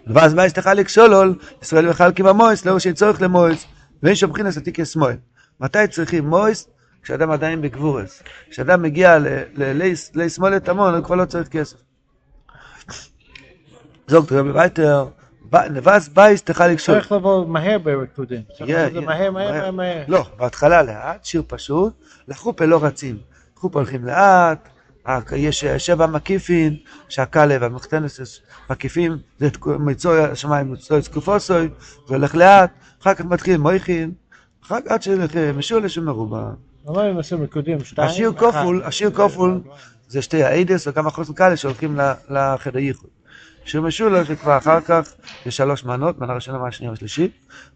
ואז 0.06 0.34
מה 0.34 0.46
יש 0.46 0.58
לך 0.58 0.70
לקשולול, 0.76 1.34
ישראל 1.62 1.88
מחלקים 1.88 2.26
המויס, 2.26 2.66
לאור 2.66 2.78
שאין 2.78 2.94
צורך 2.94 3.22
למויס, 3.22 3.66
ואין 4.02 4.14
שם 4.14 4.30
בחינס 4.30 4.56
עתיקי 4.56 4.84
שמאל. 4.84 5.16
מתי 5.60 5.86
צריכים 5.90 6.28
מויס? 6.28 6.68
כשאדם 7.02 7.30
עדיין 7.30 7.62
בגבורס. 7.62 8.22
כשאדם 8.50 8.82
מגיע 8.82 9.18
ללי 9.56 9.94
שמאלת 10.28 10.68
המון, 10.68 10.94
הוא 10.94 11.04
כבר 11.04 11.14
לא 11.14 11.24
צריך 11.24 11.48
כסף. 11.48 11.76
זוגת 14.06 14.32
רבי 14.32 14.50
וייטר, 14.50 15.06
נבז 15.70 16.08
בייס 16.08 16.42
תוכל 16.42 16.66
לקשור. 16.66 16.94
צריך 16.94 17.12
לבוא 17.12 17.46
מהר 17.46 17.78
בריקודים. 17.78 18.42
מהר, 19.06 19.30
מהר, 19.30 19.70
מהר. 19.70 20.04
לא, 20.08 20.26
בהתחלה 20.36 20.82
לאט, 20.82 21.24
שיר 21.24 21.42
פשוט, 21.46 21.92
לחופה 22.28 22.64
לא 22.64 22.84
רצים. 22.84 23.18
לחופה 23.56 23.78
הולכים 23.78 24.04
לאט, 24.04 24.68
יש 25.36 25.64
שבע 25.64 26.06
מקיפין, 26.06 26.76
שהכלב, 27.08 27.62
המחתנס 27.62 28.40
מקיפים, 28.70 29.18
זה 29.38 29.48
מצוי 29.66 30.24
השמיים, 30.24 30.72
מצוי 30.72 31.02
סקופוסוי, 31.02 31.68
זה 32.08 32.14
הולך 32.14 32.34
לאט, 32.34 32.70
אחר 33.02 33.14
כך 33.14 33.24
מתחיל 33.24 33.56
מויכין, 33.56 34.12
אחר 34.66 34.80
כך 34.80 34.92
עד 34.92 35.02
שמשולש 35.02 35.98
ומרובע. 35.98 36.50
למה 36.86 37.02
הם 37.02 37.16
עושים 37.16 37.40
ריקודים? 37.40 37.84
שתיים? 37.84 38.08
השיר 38.08 38.32
כופול, 38.32 38.82
השיר 38.84 39.10
כופול 39.10 39.60
זה 40.08 40.22
שתי 40.22 40.42
האידס 40.42 40.86
וכמה 40.86 41.10
חוסן 41.10 41.34
כאלה 41.34 41.56
שהולכים 41.56 41.98
לחדר 42.30 42.78
ייחוד. 42.78 43.10
שיר 43.64 43.80
משולש 43.80 44.28
זה 44.28 44.36
כבר 44.36 44.58
אחר 44.58 44.80
כך, 44.80 45.14
יש 45.46 45.56
שלוש 45.56 45.84
מנות, 45.84 46.18
מנה 46.18 46.34
ראשונה, 46.34 46.58
מנה 46.58 46.72
שנייה 46.72 46.92
ושלישית, 46.92 47.32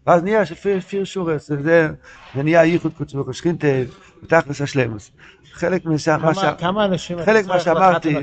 ואז 0.07 0.23
נהיה 0.23 0.45
שפיר 0.45 1.03
שורס, 1.03 1.51
זה, 1.63 1.89
נהיה 2.35 2.63
ייחוד 2.63 2.91
קוצבו 2.97 3.25
קושכינטה, 3.25 3.67
ותכלס 4.23 4.61
השלמוס. 4.61 5.11
חלק 5.51 5.85
מה 5.85 5.97
חלק 7.25 7.45
מה 7.45 7.59
שאמרתי 7.59 8.15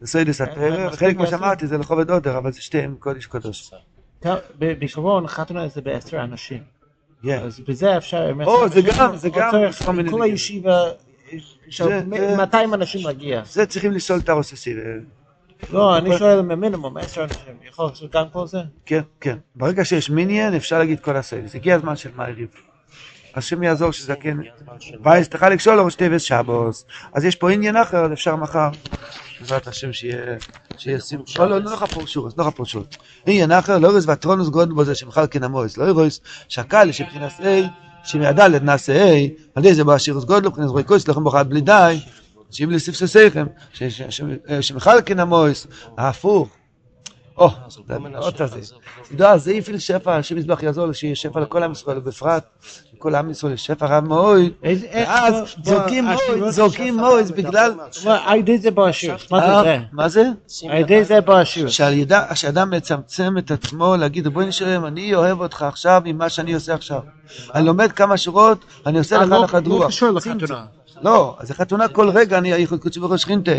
זה 0.00 0.06
סוידס 0.06 0.40
התרא, 0.40 0.88
וחלק 0.92 1.16
מה 1.16 1.26
שאמרתי 1.26 1.66
זה 1.66 1.78
לכובד 1.78 2.10
עודר, 2.10 2.38
אבל 2.38 2.52
זה 2.52 2.62
שתיהם 2.62 2.96
קודש 2.98 3.26
קודש. 3.26 3.70
בעיקרון 4.58 5.26
חתונה 5.26 5.68
זה 5.68 5.80
בעשר 5.80 6.24
אנשים. 6.24 6.62
אז 7.42 7.60
בזה 7.68 7.96
אפשר... 7.96 8.30
או, 8.44 8.68
זה 8.68 8.80
גם, 8.82 9.16
זה 9.16 9.28
גם. 9.30 9.52
כל 10.10 10.22
הישיבה, 10.22 10.84
200 12.36 12.74
אנשים 12.74 13.06
מגיע. 13.06 13.42
זה 13.44 13.66
צריכים 13.66 13.92
לשאול 13.92 14.18
את 14.18 14.28
הרוססי. 14.28 14.74
לא, 15.70 15.98
אני 15.98 16.18
שואל 16.18 16.42
ממינימום, 16.42 16.96
עשר 16.96 17.24
אנשים. 17.24 17.54
יכול 17.68 17.86
לעשות 17.86 18.10
גם 18.10 18.24
כל 18.32 18.46
זה? 18.46 18.58
כן, 18.86 19.00
כן. 19.20 19.36
ברגע 19.54 19.84
שיש 19.84 20.10
מיניאן, 20.10 20.54
אפשר 20.54 20.78
להגיד 20.78 21.00
כל 21.00 21.16
הסיידס. 21.16 21.54
הגיע 21.54 21.74
הזמן 21.74 21.96
של 21.96 22.10
מעריב. 22.16 22.48
השם 23.34 23.62
יעזור 23.62 23.90
שזה 23.92 24.14
כן... 24.14 24.36
וייס 25.04 25.28
תוכל 25.28 25.48
לקשור 25.48 25.74
לו 25.74 25.90
שתי 25.90 26.08
ושבוס. 26.10 26.84
אז 27.12 27.24
יש 27.24 27.36
פה 27.36 27.50
עניין 27.50 27.76
אחר, 27.76 28.12
אפשר 28.12 28.36
מחר. 28.36 28.68
בעזרת 29.40 29.66
השם 29.66 29.92
שיהיה 29.92 31.00
סיום. 31.00 31.22
לא, 31.38 31.46
לא, 31.46 31.58
לא 31.58 31.76
חפור 31.76 32.06
שורס, 32.06 32.34
לא 32.38 32.44
חפור 32.44 32.66
שורס. 32.66 32.86
עניין 33.26 33.52
אחר, 33.52 33.78
לא 33.78 33.90
רויס 33.90 34.04
והטרונוס 34.06 34.48
גודל 34.48 34.72
בו 34.72 34.84
זה 34.84 34.94
שמחל 34.94 35.24
כן 35.30 35.44
המויס. 35.44 35.76
לא 35.76 35.84
רויס 35.92 36.20
שהקל 36.48 36.92
שבחינת 36.92 37.32
A, 37.40 37.42
שמיידלת 38.04 38.62
נעשה 38.62 38.92
A, 38.92 39.16
על 39.54 39.64
ידי 39.64 39.74
זה 39.74 39.84
בא 39.84 39.98
שירוס 39.98 40.24
גודל, 40.24 40.48
מבחינת 40.48 40.68
רואי 40.68 40.84
כוס, 40.84 41.08
לכם 41.08 41.24
בוחד 41.24 41.48
בלי 41.48 41.60
די. 41.60 41.98
שאם 42.50 42.70
לספססיכם, 42.70 43.46
שמחל 44.60 44.98
כן 45.06 45.20
המויס, 45.20 45.66
ההפוך. 45.98 46.48
או, 47.38 47.50
עוד 48.16 48.42
הזה. 48.42 48.74
לא, 49.18 49.36
זה 49.36 49.52
יפיל 49.52 49.78
שפע, 49.78 50.16
השם 50.16 50.38
יזבח 50.38 50.62
יעזור 50.62 50.92
שיהיה 50.92 51.16
שפע 51.16 51.40
לכל 51.40 51.62
עם 51.62 51.72
ישראל, 51.72 51.98
ובפרט 51.98 52.44
לכל 52.94 53.14
עם 53.14 53.30
ישראל 53.30 53.52
יש 53.52 53.66
שפע 53.66 53.86
רב 53.86 54.04
מאוד. 54.04 54.40
ואז 54.62 55.34
זורקים 55.64 56.04
מויז, 56.04 56.54
זורקים 56.54 56.96
מויז 56.96 57.30
בגלל... 57.30 57.74
הידי 58.26 58.58
זה 58.58 58.70
בשיר, 58.70 59.16
מה 59.30 59.40
זה 59.40 59.62
זה? 59.62 59.78
מה 59.92 60.08
זה? 60.08 60.24
הידי 60.62 61.04
זה 61.04 61.20
בשיר. 61.20 61.68
שאדם 62.34 62.70
מצמצם 62.70 63.38
את 63.38 63.50
עצמו 63.50 63.96
להגיד, 63.96 64.28
בואי 64.28 64.46
נשאר, 64.46 64.86
אני 64.88 65.14
אוהב 65.14 65.40
אותך 65.40 65.62
עכשיו 65.62 66.02
עם 66.04 66.18
מה 66.18 66.28
שאני 66.28 66.54
עושה 66.54 66.74
עכשיו. 66.74 67.00
אני 67.54 67.66
לומד 67.66 67.92
כמה 67.92 68.16
שורות, 68.16 68.64
אני 68.86 68.98
עושה 68.98 69.18
לך 69.18 69.32
נחת 69.32 69.66
רוח. 69.66 69.90
לא 71.02 71.36
אז 71.38 71.50
החתונה 71.50 71.88
כל 71.88 72.10
רגע 72.10 72.38
אני 72.38 72.66
קודשי 72.66 73.00
ברוך 73.00 73.18
שכינתה. 73.18 73.52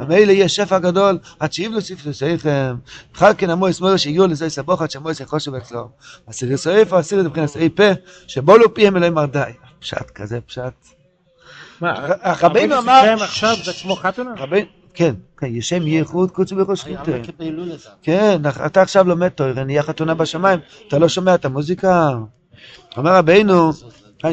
ומילא 0.00 0.32
יש 0.32 0.56
שפע 0.56 0.78
גדול, 0.78 1.18
עד 1.40 1.52
שיב 1.52 1.72
לו 1.72 1.80
סיפלו 1.80 2.14
סייכם. 2.14 2.76
בכלל 3.14 3.32
כן 3.38 3.50
המויס 3.50 3.80
מויס 3.80 4.00
שהגיעו 4.00 4.26
לזה 4.26 4.50
סבוך 4.50 4.82
עד 4.82 4.90
שהמויס 4.90 5.20
יחושו 5.20 5.56
אצלו. 5.56 5.88
אסירי 6.30 6.56
סויפה, 6.56 7.00
אסירי 7.00 7.22
מבחינת 7.22 7.56
אי 7.56 7.68
פה, 7.68 7.88
שבו 8.26 8.58
לא 8.58 8.68
פיהם 8.74 8.96
אלוהים 8.96 9.14
מרדי. 9.14 9.40
פשט 9.80 10.10
כזה 10.14 10.40
פשט. 10.40 10.72
רבינו 12.40 12.78
אמר... 12.78 13.14
עכשיו 13.22 13.56
זה 13.64 13.72
כמו 13.82 13.96
חתונה? 13.96 14.30
כן, 14.94 15.14
כן, 15.36 15.46
יש 15.46 15.68
שם 15.68 15.86
ייחוד 15.86 16.30
קודשי 16.30 16.54
ברוך 16.54 16.76
שכינתה. 16.76 17.12
כן, 18.02 18.42
אתה 18.66 18.82
עכשיו 18.82 19.08
לומד 19.08 19.28
תוירה, 19.28 19.64
נהיה 19.64 19.82
חתונה 19.82 20.14
בשמיים, 20.14 20.60
אתה 20.88 20.98
לא 20.98 21.08
שומע 21.08 21.34
את 21.34 21.44
המוזיקה? 21.44 22.10
אומר 22.96 23.14
רבינו, 23.14 23.70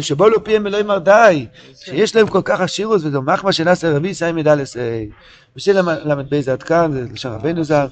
שבו 0.01 0.29
לא 0.29 0.37
פיהם 0.43 0.67
אלוהים 0.67 0.87
מרדי, 0.87 1.45
שיש 1.75 2.15
להם 2.15 2.27
כל 2.27 2.41
כך 2.45 2.61
עשירוס 2.61 3.03
וזו 3.03 3.21
מחמא 3.21 3.51
שנעשה 3.51 3.95
רבי 3.95 4.11
מדע 4.33 4.55
לסי. 4.55 5.09
בשביל 5.55 5.77
למד 5.79 6.29
בייזה 6.29 6.53
עד 6.53 6.63
כאן, 6.63 6.91
זה 6.91 7.05
לשון 7.13 7.31
רבנו 7.31 7.63
זר, 7.63 7.87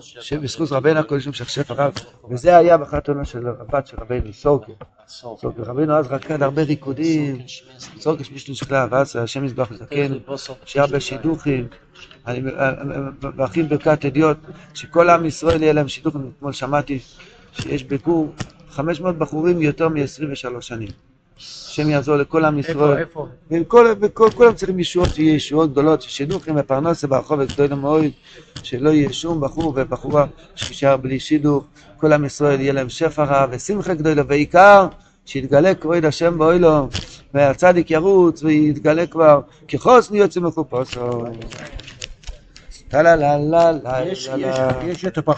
שבזכות 0.00 0.72
רבנו 0.72 1.00
הכל 1.00 1.20
שם 1.20 1.32
שכשף 1.32 1.70
הרב, 1.70 1.92
וזה 2.30 2.56
היה 2.56 2.76
בחתונה 2.78 3.24
של 3.24 3.46
הבת 3.46 3.86
של 3.86 3.96
רבנו, 4.00 4.32
סורקה. 4.32 4.72
סורקה, 5.08 5.48
רבנו 5.58 5.94
אז 5.94 6.06
רקד 6.06 6.42
הרבה 6.42 6.62
ריקודים, 6.62 7.38
סורקה 8.00 8.24
שמישהו 8.24 8.56
שכלה, 8.56 8.86
ואז 8.90 9.16
השם 9.16 9.44
יזבח 9.44 9.70
לזקן, 9.70 10.12
שיהיה 10.64 10.84
הרבה 10.84 11.00
שידוכים. 11.00 11.68
אני 12.26 12.40
מאחים 13.36 13.68
ברכת 13.68 14.04
אדיוט, 14.04 14.36
שכל 14.74 15.10
עם 15.10 15.24
ישראל 15.24 15.62
יהיה 15.62 15.72
להם 15.72 15.88
שידוכים, 15.88 16.30
אתמול 16.36 16.52
שמעתי 16.52 16.98
שיש 17.52 17.84
בגור 17.84 18.34
500 18.76 19.18
בחורים 19.18 19.62
יותר 19.62 19.88
מ-23 19.88 20.60
שנים. 20.60 20.88
השם 21.38 21.90
יעזור 21.90 22.16
לכל 22.16 22.44
עם 22.44 22.58
ישראל. 22.58 22.98
איפה? 22.98 23.26
איפה? 23.50 23.76
וכולם 24.00 24.54
צריכים 24.54 24.78
ישועות, 24.78 25.14
שיהיה 25.14 25.34
ישועות 25.34 25.72
גדולות, 25.72 26.02
ששידוכים 26.02 26.54
ופרנסה 26.58 27.06
ברחוב 27.06 27.38
וגדול 27.38 27.74
מאוד, 27.74 28.04
שלא 28.62 28.90
יהיה 28.90 29.12
שום 29.12 29.40
בחור 29.40 29.72
ובחורה 29.76 30.26
שישאר 30.54 30.96
בלי 30.96 31.20
שידוך. 31.20 31.64
כל 31.96 32.12
עם 32.12 32.24
ישראל 32.24 32.60
יהיה 32.60 32.72
להם 32.72 32.88
שפע 32.88 33.24
רב 33.24 33.48
ושמחה 33.52 33.94
גדולה, 33.94 34.22
ועיקר 34.28 34.86
שיתגלה 35.26 35.74
כבוד 35.74 36.04
השם 36.04 36.38
באוילו, 36.38 36.88
והצדיק 37.34 37.90
ירוץ 37.90 38.42
ויתגלה 38.42 39.06
כבר 39.06 39.40
כחוסן 39.68 40.14
יוצא 40.14 40.40
מחופשו. 40.40 41.24
יש 44.84 45.04
את 45.06 45.18
הבחורים 45.18 45.36